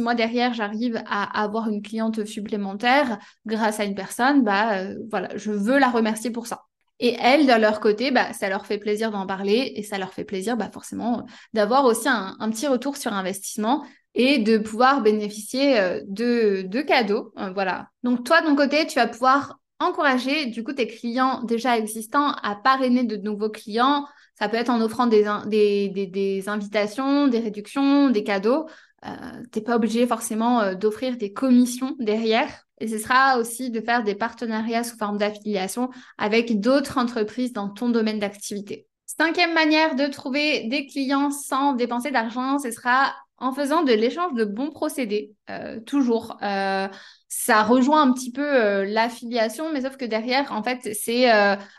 moi 0.00 0.14
derrière 0.14 0.54
j'arrive 0.54 1.02
à 1.06 1.42
avoir 1.42 1.68
une 1.68 1.82
cliente 1.82 2.24
supplémentaire 2.24 3.18
grâce 3.46 3.80
à 3.80 3.84
une 3.84 3.94
personne, 3.94 4.42
bah 4.42 4.84
voilà, 5.10 5.36
je 5.36 5.50
veux 5.50 5.78
la 5.78 5.90
remercier 5.90 6.30
pour 6.30 6.46
ça. 6.46 6.62
Et 7.00 7.16
elles, 7.20 7.46
de 7.46 7.60
leur 7.60 7.80
côté, 7.80 8.12
bah, 8.12 8.32
ça 8.32 8.48
leur 8.48 8.66
fait 8.66 8.78
plaisir 8.78 9.10
d'en 9.10 9.26
parler 9.26 9.72
et 9.74 9.82
ça 9.82 9.98
leur 9.98 10.12
fait 10.12 10.24
plaisir 10.24 10.56
bah, 10.56 10.70
forcément 10.72 11.26
d'avoir 11.52 11.84
aussi 11.84 12.08
un, 12.08 12.36
petit 12.50 12.68
retour 12.68 12.96
sur 12.96 13.12
investissement 13.12 13.84
et 14.14 14.38
de 14.38 14.58
pouvoir 14.58 15.02
bénéficier 15.02 15.74
de, 16.06 16.62
de 16.62 16.82
cadeaux. 16.82 17.32
voilà. 17.54 17.88
Donc 18.04 18.24
toi, 18.24 18.40
de 18.42 18.46
ton 18.46 18.54
côté, 18.54 18.86
tu 18.86 18.94
vas 18.94 19.08
pouvoir 19.08 19.58
encourager 19.80 20.46
du 20.46 20.62
coup 20.64 20.72
tes 20.72 20.86
clients 20.86 21.42
déjà 21.42 21.76
existants 21.78 22.32
à 22.42 22.54
parrainer 22.56 23.04
de 23.04 23.16
nouveaux 23.16 23.50
clients 23.50 24.04
ça 24.38 24.48
peut 24.48 24.56
être 24.56 24.70
en 24.70 24.80
offrant 24.80 25.06
des, 25.06 25.24
invitations, 26.46 27.28
des 27.28 27.38
réductions, 27.38 28.10
des 28.10 28.24
cadeaux. 28.24 28.66
Euh, 29.06 29.10
tu 29.52 29.58
n'es 29.58 29.64
pas 29.64 29.76
obligé 29.76 30.06
forcément 30.06 30.60
euh, 30.60 30.74
d'offrir 30.74 31.16
des 31.16 31.32
commissions 31.32 31.94
derrière. 31.98 32.48
Et 32.80 32.88
ce 32.88 32.98
sera 32.98 33.38
aussi 33.38 33.70
de 33.70 33.80
faire 33.80 34.02
des 34.02 34.14
partenariats 34.14 34.82
sous 34.82 34.96
forme 34.96 35.18
d'affiliation 35.18 35.90
avec 36.18 36.58
d'autres 36.60 36.98
entreprises 36.98 37.52
dans 37.52 37.68
ton 37.68 37.90
domaine 37.90 38.18
d'activité. 38.18 38.88
Cinquième 39.06 39.54
manière 39.54 39.94
de 39.94 40.06
trouver 40.06 40.66
des 40.68 40.86
clients 40.86 41.30
sans 41.30 41.74
dépenser 41.74 42.10
d'argent, 42.10 42.58
ce 42.58 42.72
sera 42.72 43.14
en 43.36 43.52
faisant 43.52 43.82
de 43.82 43.92
l'échange 43.92 44.32
de 44.34 44.44
bons 44.44 44.70
procédés, 44.70 45.34
euh, 45.50 45.78
toujours. 45.80 46.36
Euh, 46.42 46.88
ça 47.36 47.64
rejoint 47.64 48.02
un 48.02 48.12
petit 48.12 48.30
peu 48.30 48.42
euh, 48.42 48.84
l'affiliation, 48.84 49.72
mais 49.72 49.82
sauf 49.82 49.96
que 49.96 50.04
derrière, 50.04 50.52
en 50.52 50.62
fait, 50.62 50.94
c'est 50.94 51.24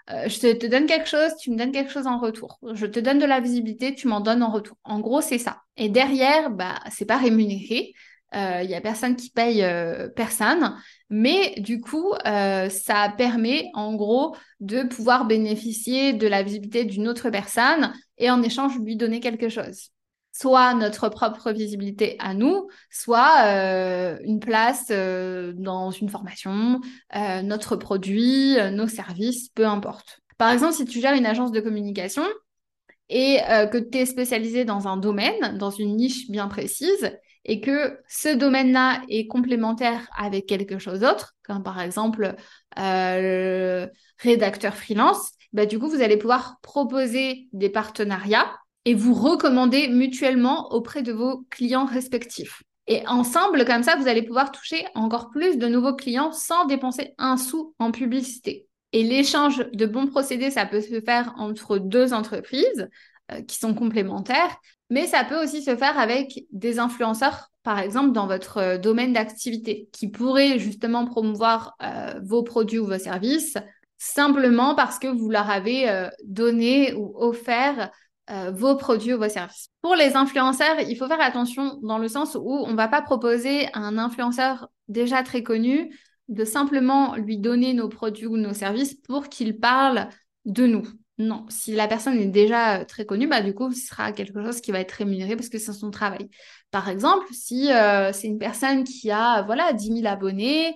je 0.08 0.40
te, 0.40 0.54
te, 0.54 0.66
donne 0.66 0.86
quelque 0.86 1.08
chose, 1.08 1.32
tu 1.40 1.50
me 1.50 1.58
donnes 1.58 1.72
quelque 1.72 1.92
chose 1.92 2.08
en 2.08 2.20
retour. 2.20 2.60
Je 2.74 2.86
te 2.86 3.00
donne 3.00 3.20
de 3.20 3.26
la 3.26 3.40
visibilité, 3.40 3.96
tu 3.96 4.08
m'en 4.08 4.20
donnes 4.20 4.44
en 4.44 4.52
retour. 4.52 4.78
En 4.84 5.00
gros, 5.00 5.22
c'est 5.22 5.38
ça. 5.38 5.62
Et 5.78 5.90
derrière, 5.90 6.52
bah, 6.52 6.76
c'est 6.92 7.06
pas 7.06 7.18
rémunéré. 7.18 7.94
Il 8.34 8.70
y 8.70 8.76
a 8.76 8.82
personne 8.82 9.16
qui 9.16 9.30
paye 9.30 9.66
personne, 10.14 10.76
mais 11.10 11.56
du 11.60 11.80
coup, 11.80 12.14
ça 12.26 13.14
permet 13.18 13.70
en 13.74 13.96
gros 13.96 14.36
de 14.60 14.84
pouvoir 14.84 15.26
bénéficier 15.26 16.12
de 16.12 16.28
la 16.28 16.44
visibilité 16.44 16.84
d'une 16.84 17.08
autre 17.08 17.30
personne 17.30 17.94
et 18.18 18.30
en 18.30 18.44
échange 18.44 18.78
lui 18.80 18.98
donner 18.98 19.22
quelque 19.22 19.48
chose 19.48 19.95
soit 20.38 20.74
notre 20.74 21.08
propre 21.08 21.52
visibilité 21.52 22.18
à 22.20 22.34
nous, 22.34 22.68
soit 22.90 23.46
euh, 23.46 24.18
une 24.24 24.42
place 24.42 24.88
euh, 24.92 25.54
dans 25.56 25.92
une 25.92 26.10
formation, 26.10 26.82
euh, 27.16 27.42
notre 27.42 27.78
produit, 27.78 28.58
nos 28.74 28.88
services, 28.88 29.50
peu 29.50 29.66
importe. 29.66 30.20
Par 30.38 30.52
exemple, 30.52 30.74
si 30.74 30.86
tu 30.86 31.00
gères 31.00 31.16
une 31.16 31.26
agence 31.26 31.54
de 31.54 31.62
communication 31.62 32.24
et 33.08 33.38
que 33.72 33.78
tu 33.78 34.00
es 34.00 34.06
spécialisé 34.06 34.66
dans 34.66 34.88
un 34.88 34.98
domaine, 34.98 35.58
dans 35.58 35.70
une 35.70 35.96
niche 35.96 36.30
bien 36.30 36.48
précise, 36.48 37.18
et 37.46 37.62
que 37.62 38.00
ce 38.10 38.36
domaine-là 38.36 39.04
est 39.08 39.28
complémentaire 39.28 40.10
avec 40.18 40.48
quelque 40.48 40.80
chose 40.80 41.02
d'autre, 41.02 41.36
comme 41.44 41.62
par 41.62 41.80
exemple 41.80 42.36
le 42.76 43.88
rédacteur 44.18 44.76
freelance, 44.76 45.32
bah, 45.54 45.66
du 45.66 45.80
coup, 45.80 45.88
vous 45.88 46.02
allez 46.02 46.18
pouvoir 46.18 46.58
proposer 46.62 47.48
des 47.54 47.70
partenariats 47.70 48.52
et 48.86 48.94
vous 48.94 49.14
recommandez 49.14 49.88
mutuellement 49.90 50.72
auprès 50.72 51.02
de 51.02 51.12
vos 51.12 51.46
clients 51.50 51.86
respectifs. 51.86 52.62
Et 52.88 53.06
ensemble, 53.08 53.66
comme 53.66 53.82
ça, 53.82 53.96
vous 53.96 54.08
allez 54.08 54.22
pouvoir 54.22 54.52
toucher 54.52 54.86
encore 54.94 55.32
plus 55.32 55.58
de 55.58 55.68
nouveaux 55.68 55.96
clients 55.96 56.32
sans 56.32 56.66
dépenser 56.66 57.16
un 57.18 57.36
sou 57.36 57.74
en 57.80 57.92
publicité. 57.92 58.68
Et 58.94 59.04
l'échange 59.04 59.66
de 59.74 59.86
bons 59.88 60.08
procédés, 60.08 60.52
ça 60.52 60.66
peut 60.66 60.82
se 60.82 61.02
faire 61.02 61.34
entre 61.38 61.80
deux 61.80 62.14
entreprises 62.14 62.88
euh, 63.32 63.42
qui 63.42 63.58
sont 63.58 63.74
complémentaires, 63.74 64.56
mais 64.92 65.08
ça 65.08 65.24
peut 65.24 65.42
aussi 65.42 65.64
se 65.64 65.76
faire 65.76 65.98
avec 65.98 66.46
des 66.52 66.78
influenceurs, 66.78 67.50
par 67.64 67.80
exemple, 67.80 68.12
dans 68.12 68.28
votre 68.28 68.58
euh, 68.60 68.78
domaine 68.78 69.14
d'activité, 69.14 69.90
qui 69.92 70.10
pourraient 70.10 70.60
justement 70.60 71.06
promouvoir 71.06 71.76
euh, 71.82 72.20
vos 72.24 72.44
produits 72.44 72.78
ou 72.78 72.86
vos 72.86 73.00
services 73.00 73.58
simplement 73.98 74.76
parce 74.76 75.00
que 75.00 75.08
vous 75.08 75.30
leur 75.30 75.50
avez 75.50 76.10
donné 76.26 76.94
ou 76.94 77.14
offert 77.16 77.90
euh, 78.30 78.52
vos 78.52 78.76
produits 78.76 79.14
ou 79.14 79.20
vos 79.20 79.30
services. 79.30 79.70
Pour 79.82 79.96
les 79.96 80.16
influenceurs, 80.16 80.80
il 80.80 80.96
faut 80.96 81.08
faire 81.08 81.22
attention 81.22 81.80
dans 81.84 81.98
le 81.98 82.08
sens 82.08 82.36
où 82.36 82.52
on 82.52 82.72
ne 82.72 82.78
va 82.78 82.88
pas 82.88 83.02
proposer 83.02 83.68
à 83.74 83.80
un 83.80 83.98
influenceur 83.98 84.70
déjà 84.88 85.24
très 85.24 85.44
connu 85.44 85.96
de 86.28 86.44
simplement 86.44 87.16
lui 87.16 87.38
donner 87.38 87.74
nos 87.74 87.88
produits 87.88 88.26
ou 88.26 88.38
nos 88.38 88.54
services 88.54 88.96
pour 88.96 89.30
qu'il 89.30 89.60
parle 89.60 90.10
de 90.46 90.66
nous. 90.66 90.88
Non, 91.18 91.46
si 91.48 91.74
la 91.74 91.88
personne 91.88 92.18
est 92.18 92.26
déjà 92.28 92.82
euh, 92.82 92.86
très 92.86 93.06
connue, 93.06 93.28
bah, 93.28 93.42
du 93.42 93.54
coup, 93.54 93.72
ce 93.72 93.88
sera 93.88 94.12
quelque 94.12 94.44
chose 94.44 94.60
qui 94.60 94.72
va 94.72 94.82
être 94.82 94.92
rémunéré 94.92 95.36
parce 95.36 95.48
que 95.48 95.58
c'est 95.58 95.72
son 95.72 95.90
travail. 95.90 96.30
Par 96.72 96.90
exemple, 96.90 97.28
si 97.32 97.72
euh, 97.72 98.12
c'est 98.12 98.28
une 98.28 98.38
personne 98.38 98.84
qui 98.84 99.12
a 99.12 99.44
voilà, 99.44 99.72
10 99.72 100.02
000 100.02 100.08
abonnés, 100.08 100.76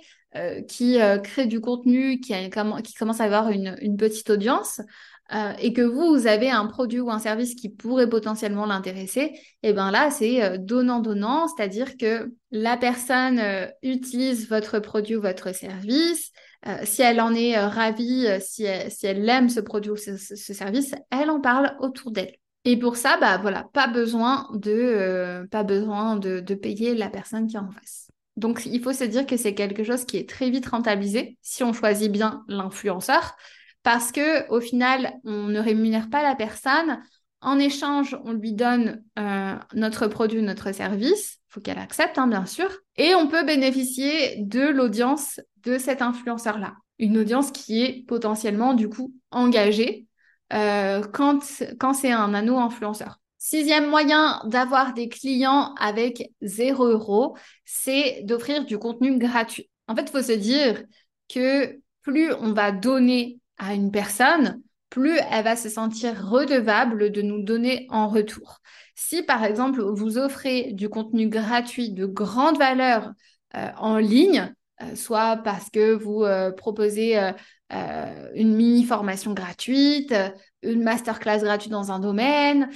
qui 0.68 0.98
crée 1.24 1.48
du 1.48 1.60
contenu, 1.60 2.20
qui, 2.20 2.34
qui 2.84 2.94
commence 2.94 3.20
à 3.20 3.24
avoir 3.24 3.50
une, 3.50 3.78
une 3.82 3.98
petite 3.98 4.30
audience, 4.30 4.82
euh, 5.34 5.54
et 5.60 5.74
que 5.74 5.82
vous, 5.82 6.16
vous 6.16 6.26
avez 6.26 6.50
un 6.50 6.66
produit 6.66 7.00
ou 7.00 7.12
un 7.12 7.20
service 7.20 7.54
qui 7.54 7.70
pourrait 7.70 8.10
potentiellement 8.10 8.66
l'intéresser, 8.66 9.32
et 9.62 9.70
eh 9.70 9.74
bien 9.74 9.92
là, 9.92 10.10
c'est 10.10 10.44
euh, 10.44 10.58
donnant-donnant, 10.58 11.48
c'est-à-dire 11.48 11.98
que 11.98 12.34
la 12.50 12.78
personne 12.78 13.38
euh, 13.38 13.68
utilise 13.84 14.50
votre 14.50 14.80
produit 14.80 15.16
ou 15.18 15.22
votre 15.22 15.54
service. 15.54 16.32
si 16.84 17.04
elle 17.04 17.22
en 17.22 17.34
est 17.34 17.58
ravie, 17.58 18.28
si 18.42 18.64
elle, 18.64 18.92
si 18.92 19.06
elle, 19.06 19.30
aime 19.30 19.50
ce 19.50 19.60
produit 19.60 19.92
ou 19.92 19.98
ce, 19.98 20.18
service, 20.18 20.96
elle 21.12 21.30
en 21.30 21.40
parle 21.40 21.76
autour 21.80 22.12
d'elle. 22.12 22.36
Et 22.66 22.78
pour 22.78 22.98
ça, 22.98 23.18
bah 23.22 23.38
voilà, 23.38 23.70
pas 23.72 23.88
besoin 23.88 24.50
de, 24.54 25.48
pas 25.52 25.64
besoin 25.64 26.18
de, 26.18 26.40
de 26.40 26.56
payer 26.56 26.96
la 26.96 27.10
personne 27.10 27.48
qui 27.48 27.56
est 27.56 27.60
en 27.60 27.72
face. 27.72 28.09
Donc, 28.40 28.66
il 28.66 28.82
faut 28.82 28.94
se 28.94 29.04
dire 29.04 29.26
que 29.26 29.38
c'est 29.38 29.54
quelque 29.54 29.84
chose 29.84 30.06
qui 30.06 30.18
est 30.18 30.28
très 30.28 30.50
vite 30.50 30.68
rentabilisé 30.68 31.38
si 31.42 31.64
on 31.64 31.74
choisit 31.74 32.12
bien 32.12 32.44
l'influenceur 32.48 33.36
parce 33.84 34.12
que 34.12 34.50
au 34.50 34.60
final, 34.60 35.14
on 35.24 35.48
ne 35.48 35.60
rémunère 35.60 36.10
pas 36.10 36.24
la 36.24 36.36
personne. 36.36 37.02
En 37.42 37.58
échange, 37.60 38.18
on 38.26 38.34
lui 38.34 38.54
donne 38.54 39.04
euh, 39.18 39.56
notre 39.74 40.08
produit, 40.08 40.42
notre 40.42 40.74
service. 40.74 41.40
Il 41.50 41.54
faut 41.54 41.62
qu'elle 41.62 41.80
accepte, 41.80 42.18
hein, 42.18 42.28
bien 42.28 42.46
sûr. 42.46 42.70
Et 42.98 43.16
on 43.16 43.28
peut 43.28 43.46
bénéficier 43.46 44.38
de 44.44 44.68
l'audience 44.68 45.40
de 45.64 45.78
cet 45.78 46.02
influenceur-là. 46.02 46.76
Une 46.98 47.18
audience 47.18 47.52
qui 47.52 47.82
est 47.84 48.06
potentiellement, 48.08 48.74
du 48.74 48.90
coup, 48.90 49.14
engagée 49.32 50.06
euh, 50.54 51.02
quand, 51.14 51.40
quand 51.80 51.94
c'est 51.94 52.12
un 52.12 52.34
anneau 52.34 52.58
influenceur. 52.58 53.20
Sixième 53.42 53.90
moyen 53.90 54.42
d'avoir 54.46 54.94
des 54.94 55.08
clients 55.08 55.74
avec 55.76 56.32
0 56.42 56.86
euros, 56.88 57.38
c'est 57.64 58.22
d'offrir 58.24 58.66
du 58.66 58.78
contenu 58.78 59.18
gratuit. 59.18 59.70
En 59.88 59.96
fait, 59.96 60.04
il 60.04 60.10
faut 60.12 60.22
se 60.22 60.34
dire 60.34 60.84
que 61.34 61.80
plus 62.02 62.34
on 62.34 62.52
va 62.52 62.74
donner 62.74 63.40
à 63.58 63.74
une 63.74 63.92
personne, 63.92 64.62
plus 64.90 65.18
elle 65.32 65.46
va 65.46 65.56
se 65.56 65.70
sentir 65.70 66.30
redevable 66.30 67.12
de 67.12 67.22
nous 67.22 67.42
donner 67.42 67.88
en 67.90 68.10
retour. 68.10 68.60
Si 68.96 69.24
par 69.24 69.46
exemple 69.46 69.82
vous 69.82 70.18
offrez 70.18 70.74
du 70.74 70.90
contenu 70.90 71.30
gratuit 71.30 71.92
de 71.92 72.06
grande 72.06 72.58
valeur 72.58 73.14
euh, 73.56 73.70
en 73.78 73.98
ligne, 73.98 74.54
euh, 74.82 74.96
soit 74.96 75.38
parce 75.38 75.70
que 75.70 75.94
vous 75.94 76.24
euh, 76.24 76.52
proposez 76.52 77.18
une 78.36 78.56
mini 78.56 78.84
formation 78.84 79.34
gratuite, 79.34 80.14
une 80.64 80.84
masterclass 80.84 81.40
gratuite 81.40 81.72
dans 81.72 81.92
un 81.92 82.00
domaine, 82.00 82.70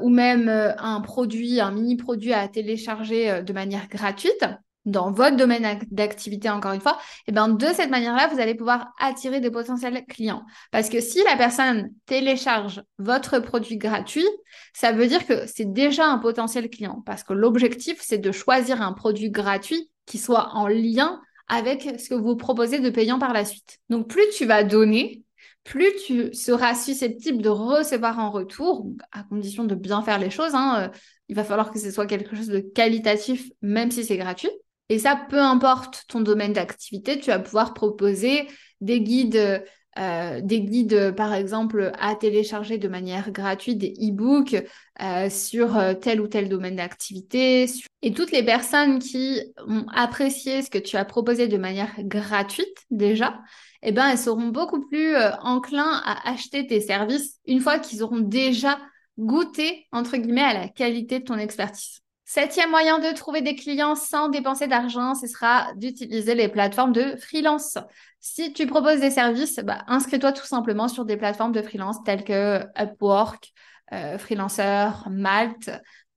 ou 0.00 0.08
même 0.08 0.48
un 0.48 1.00
produit, 1.00 1.60
un 1.60 1.70
mini 1.70 1.96
produit 1.96 2.32
à 2.32 2.48
télécharger 2.48 3.42
de 3.42 3.52
manière 3.52 3.88
gratuite, 3.88 4.44
dans 4.88 5.12
votre 5.12 5.36
domaine 5.36 5.78
d'activité, 5.90 6.48
encore 6.48 6.72
une 6.72 6.80
fois, 6.80 6.98
et 7.26 7.28
eh 7.30 7.32
ben 7.32 7.48
de 7.48 7.66
cette 7.66 7.90
manière-là, 7.90 8.28
vous 8.28 8.40
allez 8.40 8.54
pouvoir 8.54 8.92
attirer 8.98 9.40
des 9.40 9.50
potentiels 9.50 10.04
clients. 10.06 10.44
Parce 10.70 10.88
que 10.88 11.00
si 11.00 11.22
la 11.24 11.36
personne 11.36 11.90
télécharge 12.06 12.82
votre 12.98 13.38
produit 13.38 13.76
gratuit, 13.76 14.26
ça 14.72 14.92
veut 14.92 15.06
dire 15.06 15.26
que 15.26 15.46
c'est 15.46 15.70
déjà 15.70 16.06
un 16.06 16.18
potentiel 16.18 16.70
client. 16.70 17.02
Parce 17.04 17.22
que 17.22 17.34
l'objectif, 17.34 17.98
c'est 18.00 18.18
de 18.18 18.32
choisir 18.32 18.80
un 18.80 18.94
produit 18.94 19.30
gratuit 19.30 19.90
qui 20.06 20.16
soit 20.16 20.54
en 20.54 20.66
lien 20.68 21.20
avec 21.48 21.82
ce 21.98 22.08
que 22.08 22.14
vous 22.14 22.36
proposez 22.36 22.78
de 22.80 22.90
payant 22.90 23.18
par 23.18 23.34
la 23.34 23.44
suite. 23.44 23.78
Donc, 23.90 24.08
plus 24.08 24.24
tu 24.36 24.46
vas 24.46 24.64
donner, 24.64 25.22
plus 25.64 25.92
tu 26.06 26.32
seras 26.32 26.74
susceptible 26.74 27.42
de 27.42 27.50
recevoir 27.50 28.18
en 28.18 28.30
retour, 28.30 28.86
à 29.12 29.22
condition 29.24 29.64
de 29.64 29.74
bien 29.74 30.02
faire 30.02 30.18
les 30.18 30.30
choses. 30.30 30.54
Hein, 30.54 30.88
euh, 30.94 30.98
il 31.28 31.36
va 31.36 31.44
falloir 31.44 31.70
que 31.70 31.78
ce 31.78 31.90
soit 31.90 32.06
quelque 32.06 32.34
chose 32.34 32.48
de 32.48 32.60
qualitatif, 32.60 33.50
même 33.60 33.90
si 33.90 34.04
c'est 34.04 34.16
gratuit. 34.16 34.50
Et 34.88 34.98
ça, 34.98 35.20
peu 35.28 35.38
importe 35.38 36.04
ton 36.08 36.20
domaine 36.20 36.54
d'activité, 36.54 37.20
tu 37.20 37.26
vas 37.26 37.38
pouvoir 37.38 37.74
proposer 37.74 38.46
des 38.80 39.02
guides, 39.02 39.62
euh, 39.98 40.40
des 40.42 40.62
guides, 40.62 41.14
par 41.14 41.34
exemple, 41.34 41.92
à 41.98 42.14
télécharger 42.14 42.78
de 42.78 42.88
manière 42.88 43.30
gratuite, 43.30 43.76
des 43.76 43.92
e-books 44.00 44.56
euh, 45.02 45.28
sur 45.28 45.78
tel 46.00 46.22
ou 46.22 46.28
tel 46.28 46.48
domaine 46.48 46.76
d'activité. 46.76 47.66
Et 48.00 48.12
toutes 48.12 48.32
les 48.32 48.42
personnes 48.42 49.00
qui 49.00 49.42
ont 49.66 49.84
apprécié 49.94 50.62
ce 50.62 50.70
que 50.70 50.78
tu 50.78 50.96
as 50.96 51.04
proposé 51.04 51.48
de 51.48 51.58
manière 51.58 51.92
gratuite 51.98 52.86
déjà, 52.90 53.38
eh 53.82 53.92
ben, 53.92 54.08
elles 54.08 54.18
seront 54.18 54.48
beaucoup 54.48 54.80
plus 54.86 55.16
enclins 55.42 56.00
à 56.04 56.30
acheter 56.30 56.66
tes 56.66 56.80
services 56.80 57.38
une 57.46 57.60
fois 57.60 57.78
qu'ils 57.78 58.02
auront 58.02 58.20
déjà 58.20 58.78
goûté, 59.18 59.86
entre 59.92 60.16
guillemets, 60.16 60.42
à 60.42 60.54
la 60.54 60.68
qualité 60.68 61.20
de 61.20 61.24
ton 61.24 61.38
expertise. 61.38 62.00
Septième 62.24 62.68
moyen 62.68 62.98
de 62.98 63.14
trouver 63.14 63.40
des 63.40 63.54
clients 63.54 63.94
sans 63.94 64.28
dépenser 64.28 64.66
d'argent, 64.66 65.14
ce 65.14 65.26
sera 65.26 65.72
d'utiliser 65.76 66.34
les 66.34 66.48
plateformes 66.48 66.92
de 66.92 67.16
freelance. 67.16 67.78
Si 68.20 68.52
tu 68.52 68.66
proposes 68.66 69.00
des 69.00 69.10
services, 69.10 69.60
bah, 69.60 69.82
inscris-toi 69.86 70.32
tout 70.32 70.44
simplement 70.44 70.88
sur 70.88 71.06
des 71.06 71.16
plateformes 71.16 71.52
de 71.52 71.62
freelance 71.62 71.96
telles 72.04 72.24
que 72.24 72.60
Upwork, 72.78 73.50
euh, 73.94 74.18
Freelancer, 74.18 75.08
Malte, 75.10 75.70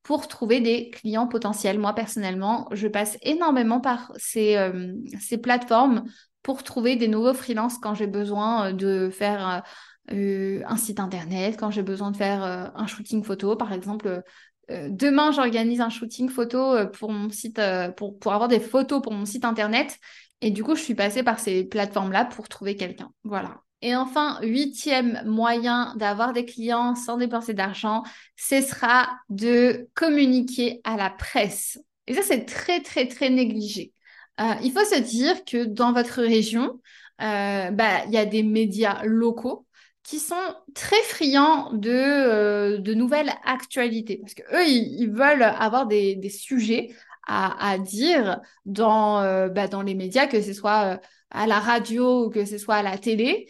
pour 0.03 0.27
trouver 0.27 0.60
des 0.60 0.89
clients 0.89 1.27
potentiels. 1.27 1.80
Moi, 1.80 1.94
personnellement, 1.94 2.68
je 2.72 2.89
passe 2.89 3.18
énormément 3.22 3.80
par 3.80 4.12
ces, 4.18 4.58
euh, 4.58 4.94
ces 5.18 5.38
plateformes 5.38 6.03
pour 6.44 6.64
trouver 6.64 6.96
des 6.96 7.08
nouveaux 7.08 7.34
freelances 7.34 7.78
quand 7.78 7.94
j'ai 7.94 8.08
besoin 8.08 8.74
de 8.74 9.10
faire 9.10 9.64
euh, 10.12 10.62
un 10.66 10.78
site 10.78 11.00
internet, 11.00 11.58
quand 11.60 11.72
j'ai 11.72 11.84
besoin 11.84 12.12
de 12.12 12.18
faire 12.18 12.44
un 12.44 12.88
shooting 12.88 13.24
photo, 13.24 13.56
par 13.56 13.74
exemple 13.74 14.24
euh, 14.72 14.88
demain, 14.90 15.32
j'organise 15.32 15.82
un 15.82 15.90
shooting 15.90 16.30
photo 16.30 16.75
euh, 16.75 16.86
pour 16.86 17.12
mon 17.12 17.30
site, 17.30 17.60
euh, 17.60 17.92
pour, 17.92 18.18
pour 18.20 18.34
avoir 18.34 18.48
des 18.48 18.60
photos 18.60 19.01
pour 19.01 19.14
mon 19.14 19.25
site 19.25 19.46
internet. 19.46 19.98
Et 20.42 20.51
du 20.51 20.64
coup, 20.64 20.75
je 20.75 20.82
suis 20.82 20.96
passée 20.96 21.24
par 21.24 21.40
ces 21.40 21.64
plateformes-là 21.64 22.25
pour 22.25 22.48
trouver 22.48 22.75
quelqu'un. 22.75 23.12
Voilà. 23.24 23.62
Et 23.82 23.96
enfin, 23.96 24.40
huitième 24.44 25.22
moyen 25.25 25.96
d'avoir 25.98 26.34
des 26.34 26.46
clients 26.46 26.96
sans 26.96 27.18
dépenser 27.18 27.54
d'argent, 27.54 28.04
ce 28.36 28.62
sera 28.62 29.10
de 29.30 29.90
communiquer 29.96 30.82
à 30.84 30.98
la 30.98 31.10
presse. 31.10 31.80
Et 32.08 32.14
ça, 32.14 32.22
c'est 32.22 32.46
très, 32.46 32.82
très, 32.82 33.08
très 33.08 33.30
négligé. 33.30 33.92
Il 34.39 34.72
faut 34.72 34.85
se 34.85 35.00
dire 35.00 35.46
que 35.46 35.65
dans 35.65 35.94
votre 35.94 36.22
région, 36.22 36.79
bah, 37.20 38.05
il 38.07 38.11
y 38.11 38.17
a 38.17 38.25
des 38.25 38.44
médias 38.44 39.03
locaux 39.03 39.65
qui 40.03 40.20
sont 40.20 40.35
très 40.74 41.01
friands 41.03 41.72
de, 41.74 41.89
euh, 41.89 42.96
nouvelles 42.96 43.31
actualités. 43.46 44.17
Parce 44.17 44.33
que 44.33 44.44
eux, 44.53 44.67
ils, 44.67 45.09
veulent 45.09 45.44
avoir 45.44 45.87
des, 45.87 46.29
sujets 46.29 46.89
à, 47.27 47.77
dire 47.77 48.41
dans, 48.65 49.22
euh, 49.22 49.48
bah, 49.48 49.67
dans 49.67 49.81
les 49.81 49.96
médias, 49.96 50.27
que 50.27 50.41
ce 50.41 50.53
soit 50.53 50.96
euh, 50.96 50.98
à 51.29 51.48
la 51.48 51.59
radio 51.59 52.25
ou 52.25 52.29
que 52.29 52.46
ce 52.46 52.57
soit 52.57 52.75
à 52.75 52.83
la 52.83 52.98
télé. 52.98 53.48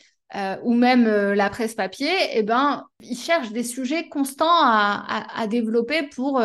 ou 0.63 0.73
même 0.73 1.05
la 1.33 1.49
presse 1.49 1.75
papier, 1.75 2.11
eh 2.33 2.43
ben, 2.43 2.85
ils 3.01 3.17
cherchent 3.17 3.51
des 3.51 3.63
sujets 3.63 4.07
constants 4.07 4.45
à 4.47 5.47
développer 5.47 6.03
pour, 6.03 6.41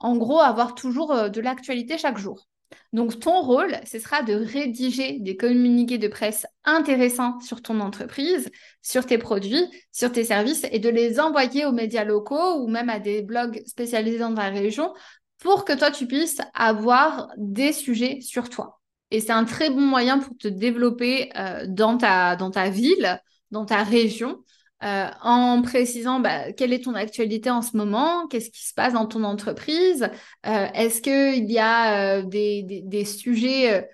en 0.00 0.16
gros, 0.16 0.40
avoir 0.40 0.74
toujours 0.74 1.30
de 1.30 1.40
l'actualité 1.40 1.98
chaque 1.98 2.18
jour. 2.18 2.49
Donc, 2.92 3.20
ton 3.20 3.40
rôle, 3.40 3.76
ce 3.84 3.98
sera 3.98 4.22
de 4.22 4.34
rédiger 4.34 5.18
des 5.20 5.36
communiqués 5.36 5.98
de 5.98 6.08
presse 6.08 6.46
intéressants 6.64 7.38
sur 7.40 7.62
ton 7.62 7.80
entreprise, 7.80 8.50
sur 8.82 9.06
tes 9.06 9.18
produits, 9.18 9.64
sur 9.92 10.10
tes 10.10 10.24
services 10.24 10.66
et 10.70 10.78
de 10.78 10.88
les 10.88 11.20
envoyer 11.20 11.64
aux 11.66 11.72
médias 11.72 12.04
locaux 12.04 12.62
ou 12.62 12.68
même 12.68 12.88
à 12.88 12.98
des 12.98 13.22
blogs 13.22 13.62
spécialisés 13.66 14.18
dans 14.18 14.34
ta 14.34 14.48
région 14.48 14.92
pour 15.38 15.64
que 15.64 15.72
toi, 15.72 15.90
tu 15.90 16.06
puisses 16.06 16.40
avoir 16.54 17.28
des 17.36 17.72
sujets 17.72 18.20
sur 18.20 18.48
toi. 18.48 18.80
Et 19.10 19.20
c'est 19.20 19.32
un 19.32 19.44
très 19.44 19.70
bon 19.70 19.80
moyen 19.80 20.18
pour 20.18 20.36
te 20.36 20.48
développer 20.48 21.30
euh, 21.36 21.64
dans, 21.66 21.96
ta, 21.96 22.36
dans 22.36 22.50
ta 22.50 22.70
ville, 22.70 23.20
dans 23.50 23.64
ta 23.64 23.82
région, 23.82 24.44
euh, 24.82 25.08
en 25.20 25.60
précisant 25.60 26.20
bah, 26.20 26.52
quelle 26.52 26.72
est 26.72 26.84
ton 26.84 26.94
actualité 26.94 27.50
en 27.50 27.60
ce 27.60 27.76
moment, 27.76 28.26
qu'est-ce 28.28 28.50
qui 28.50 28.66
se 28.66 28.72
passe 28.72 28.94
dans 28.94 29.04
ton 29.04 29.24
entreprise, 29.24 30.08
euh, 30.46 30.66
est-ce 30.74 31.02
qu'il 31.02 31.50
y 31.50 31.58
a 31.58 32.18
euh, 32.18 32.22
des, 32.22 32.62
des, 32.62 32.80
des, 32.80 33.04
sujets 33.04 33.86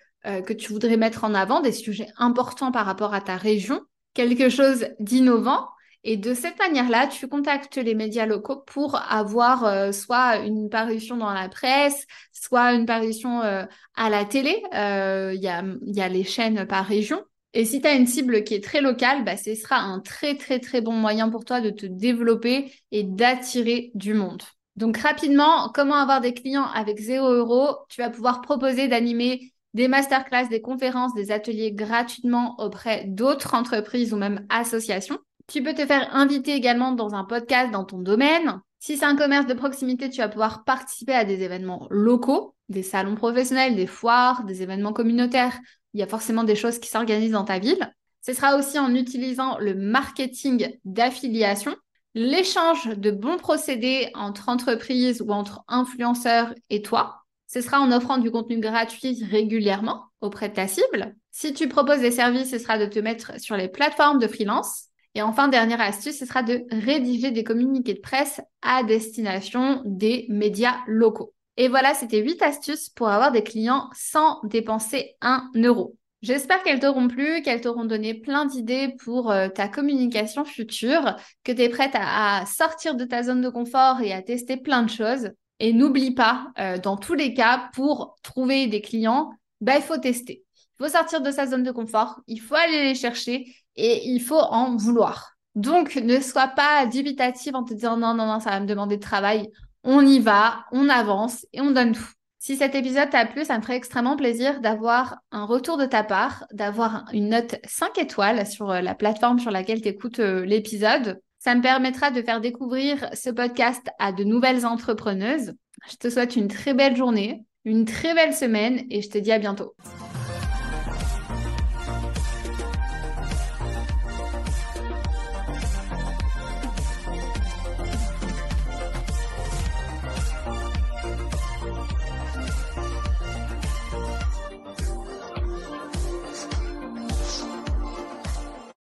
que 0.45 0.53
tu 0.53 0.73
voudrais 0.73 0.97
mettre 0.97 1.23
en 1.23 1.35
avant, 1.35 1.61
des 1.61 1.71
sujets 1.71 2.09
importants 2.17 2.73
par 2.73 2.85
rapport 2.85 3.15
à 3.15 3.21
ta 3.21 3.37
région, 3.37 3.81
quelque 4.15 4.49
chose 4.49 4.89
d'innovant? 4.99 5.69
Et 6.03 6.17
de 6.17 6.35
cette 6.35 6.59
manière-là, 6.59 7.07
tu 7.09 7.29
contactes 7.29 7.77
les 7.77 7.95
médias 7.95 8.27
locaux 8.27 8.63
pour 8.67 8.97
avoir 8.97 9.93
soit 9.95 10.39
une 10.39 10.69
parution 10.69 11.17
dans 11.17 11.33
la 11.33 11.49
presse, 11.49 12.07
soit 12.33 12.73
une 12.75 12.87
parution 12.87 13.41
à 13.41 14.11
la 14.11 14.25
télé. 14.25 14.63
Il 14.73 15.41
y, 15.41 15.49
a, 15.49 15.65
y 15.83 16.01
a 16.01 16.09
les 16.09 16.25
chaînes 16.25 16.67
par 16.67 16.87
région. 16.87 17.23
Et 17.57 17.65
si 17.65 17.81
tu 17.81 17.89
as 17.89 17.95
une 17.95 18.07
cible 18.07 18.45
qui 18.45 18.53
est 18.53 18.63
très 18.63 18.83
locale, 18.83 19.25
bah, 19.25 19.39
ce 19.39 19.55
sera 19.55 19.79
un 19.79 20.01
très 20.01 20.37
très 20.37 20.59
très 20.61 20.83
bon 20.83 20.93
moyen 20.93 21.31
pour 21.31 21.47
toi 21.47 21.63
de 21.63 21.71
te 21.71 21.87
développer 21.87 22.71
et 22.93 23.03
d'attirer 23.03 23.93
du 23.95 24.13
monde. 24.13 24.43
Donc 24.77 24.99
rapidement, 24.99 25.71
comment 25.75 25.95
avoir 25.95 26.21
des 26.21 26.35
clients 26.35 26.67
avec 26.75 26.99
0 26.99 27.27
euros 27.27 27.75
Tu 27.89 28.03
vas 28.03 28.11
pouvoir 28.11 28.43
proposer 28.43 28.89
d'animer 28.89 29.55
des 29.73 29.89
masterclass, 29.89 30.49
des 30.51 30.61
conférences, 30.61 31.15
des 31.15 31.33
ateliers 31.33 31.73
gratuitement 31.73 32.57
auprès 32.59 33.05
d'autres 33.07 33.55
entreprises 33.55 34.13
ou 34.13 34.19
même 34.19 34.47
associations. 34.51 35.19
Tu 35.47 35.63
peux 35.63 35.73
te 35.73 35.87
faire 35.87 36.15
inviter 36.15 36.53
également 36.53 36.93
dans 36.93 37.15
un 37.15 37.25
podcast 37.25 37.71
dans 37.71 37.85
ton 37.85 38.01
domaine. 38.01 38.61
Si 38.81 38.99
c'est 38.99 39.07
un 39.07 39.17
commerce 39.17 39.47
de 39.47 39.55
proximité, 39.55 40.11
tu 40.11 40.21
vas 40.21 40.29
pouvoir 40.29 40.65
participer 40.65 41.15
à 41.15 41.25
des 41.25 41.43
événements 41.43 41.87
locaux, 41.89 42.55
des 42.69 42.83
salons 42.83 43.15
professionnels, 43.15 43.77
des 43.77 43.87
foires, 43.87 44.45
des 44.45 44.63
événements 44.63 44.93
communautaires 44.93 45.59
il 45.97 46.01
y 46.01 46.03
a 46.03 46.07
forcément 46.07 46.45
des 46.45 46.57
choses 46.57 46.79
qui 46.79 46.91
s'organisent 46.91 47.33
dans 47.33 47.45
ta 47.45 47.59
ville. 47.59 47.91
Ce 48.21 48.35
sera 48.35 48.59
aussi 48.59 48.79
en 48.79 48.95
utilisant 48.95 49.57
le 49.59 49.75
marketing 49.75 50.77
d'affiliation, 50.85 51.75
l'échange 52.15 52.89
de 52.99 53.11
bons 53.11 53.39
procédés 53.39 54.11
entre 54.13 54.51
entreprises 54.51 55.23
ou 55.23 55.31
entre 55.31 55.63
influenceurs 55.69 56.53
et 56.69 56.83
toi. 56.83 57.23
Ce 57.47 57.63
sera 57.63 57.81
en 57.81 57.91
offrant 57.93 58.19
du 58.19 58.31
contenu 58.31 58.59
gratuit 58.59 59.25
régulièrement 59.25 60.05
auprès 60.21 60.51
de 60.51 60.55
ta 60.55 60.69
cible. 60.69 61.17
Si 61.31 61.55
tu 61.55 61.67
proposes 61.67 62.01
des 62.01 62.11
services, 62.11 62.51
ce 62.51 62.59
sera 62.59 62.77
de 62.77 62.85
te 62.85 62.99
mettre 62.99 63.41
sur 63.41 63.57
les 63.57 63.69
plateformes 63.69 64.19
de 64.19 64.29
freelance. 64.29 64.89
Et 65.15 65.23
enfin, 65.23 65.49
dernière 65.49 65.81
astuce, 65.81 66.19
ce 66.19 66.27
sera 66.27 66.43
de 66.43 66.67
rédiger 66.71 67.31
des 67.31 67.45
communiqués 67.45 67.95
de 67.95 68.01
presse 68.01 68.43
à 68.61 68.83
destination 68.83 69.81
des 69.87 70.27
médias 70.29 70.77
locaux. 70.87 71.33
Et 71.57 71.69
voilà, 71.69 71.95
c'était 71.95 72.23
8 72.23 72.43
astuces 72.43 72.91
pour 72.91 73.09
avoir 73.09 73.33
des 73.33 73.43
clients 73.43 73.89
sans 73.95 74.41
dépenser 74.45 75.17
un 75.21 75.51
euro. 75.55 75.97
J'espère 76.23 76.63
qu'elles 76.63 76.81
t'auront 76.81 77.09
plu, 77.09 77.43
qu'elles 77.43 77.61
t'auront 77.61 77.85
donné 77.85 78.15
plein 78.15 78.47
d'idées 78.47 78.95
pour 79.05 79.31
euh, 79.31 79.49
ta 79.49 79.69
communication 79.69 80.45
future, 80.45 81.17
que 81.45 81.53
tu 81.53 81.63
es 81.63 81.69
prête 81.69 81.93
à, 81.95 82.45
sortir 82.47 82.95
de 82.95 83.05
ta 83.05 83.23
zone 83.23 83.43
de 83.43 83.49
confort 83.49 84.01
et 84.01 84.13
à 84.13 84.23
tester 84.23 84.57
plein 84.57 84.83
de 84.83 84.91
choses. 84.91 85.31
Et 85.61 85.73
n'oublie 85.73 86.13
pas, 86.13 86.49
euh, 86.59 86.79
dans 86.79 86.97
tous 86.97 87.15
les 87.15 87.33
cas, 87.33 87.71
pour 87.75 88.17
trouver 88.23 88.67
des 88.67 88.81
clients, 88.81 89.31
bah, 89.61 89.77
il 89.77 89.83
faut 89.83 89.99
tester. 89.99 90.43
Il 90.79 90.85
faut 90.85 90.91
sortir 90.91 91.21
de 91.21 91.31
sa 91.31 91.47
zone 91.47 91.63
de 91.63 91.71
confort, 91.71 92.21
il 92.27 92.41
faut 92.41 92.55
aller 92.55 92.83
les 92.83 92.95
chercher 92.95 93.47
et 93.77 94.09
il 94.09 94.21
faut 94.21 94.35
en 94.35 94.77
vouloir. 94.77 95.37
Donc, 95.55 95.97
ne 95.97 96.21
sois 96.21 96.49
pas 96.49 96.87
dubitative 96.87 97.55
en 97.55 97.65
te 97.65 97.73
disant 97.73 97.97
non, 97.97 98.15
non, 98.15 98.27
non, 98.27 98.41
ça 98.41 98.51
va 98.51 98.61
me 98.61 98.67
demander 98.67 98.97
de 98.97 99.03
travail. 99.03 99.49
On 99.89 100.05
y 100.05 100.19
va, 100.19 100.65
on 100.73 100.89
avance 100.89 101.47
et 101.53 101.61
on 101.61 101.71
donne 101.71 101.93
tout. 101.93 102.11
Si 102.41 102.57
cet 102.57 102.75
épisode 102.75 103.09
t'a 103.09 103.25
plu, 103.25 103.45
ça 103.45 103.57
me 103.57 103.63
ferait 103.63 103.77
extrêmement 103.77 104.17
plaisir 104.17 104.61
d'avoir 104.61 105.19
un 105.31 105.45
retour 105.45 105.77
de 105.77 105.87
ta 105.87 106.03
part, 106.03 106.45
d'avoir 106.53 107.05
une 107.13 107.29
note 107.29 107.55
5 107.65 107.97
étoiles 107.99 108.49
sur 108.49 108.69
euh, 108.69 108.81
la 108.81 108.97
plateforme 108.97 109.39
sur 109.39 109.53
laquelle 109.53 109.81
tu 109.81 109.89
écoutes 109.89 110.19
euh, 110.19 110.45
l'épisode. 110.45 111.21
Ça 111.39 111.55
me 111.55 111.63
permettra 111.63 112.11
de 112.11 112.21
faire 112.21 112.41
découvrir 112.41 113.09
ce 113.13 113.31
podcast 113.31 113.87
à 114.01 114.11
de 114.11 114.25
nouvelles 114.25 114.67
entrepreneuses. 114.67 115.55
Je 115.89 115.97
te 115.97 116.11
souhaite 116.11 116.35
une 116.35 116.49
très 116.49 116.75
belle 116.75 116.97
journée, 116.97 117.45
une 117.65 117.85
très 117.85 118.13
belle 118.13 118.35
semaine 118.35 118.87
et 118.91 119.03
je 119.03 119.09
te 119.09 119.19
dis 119.19 119.31
à 119.31 119.39
bientôt. 119.39 119.77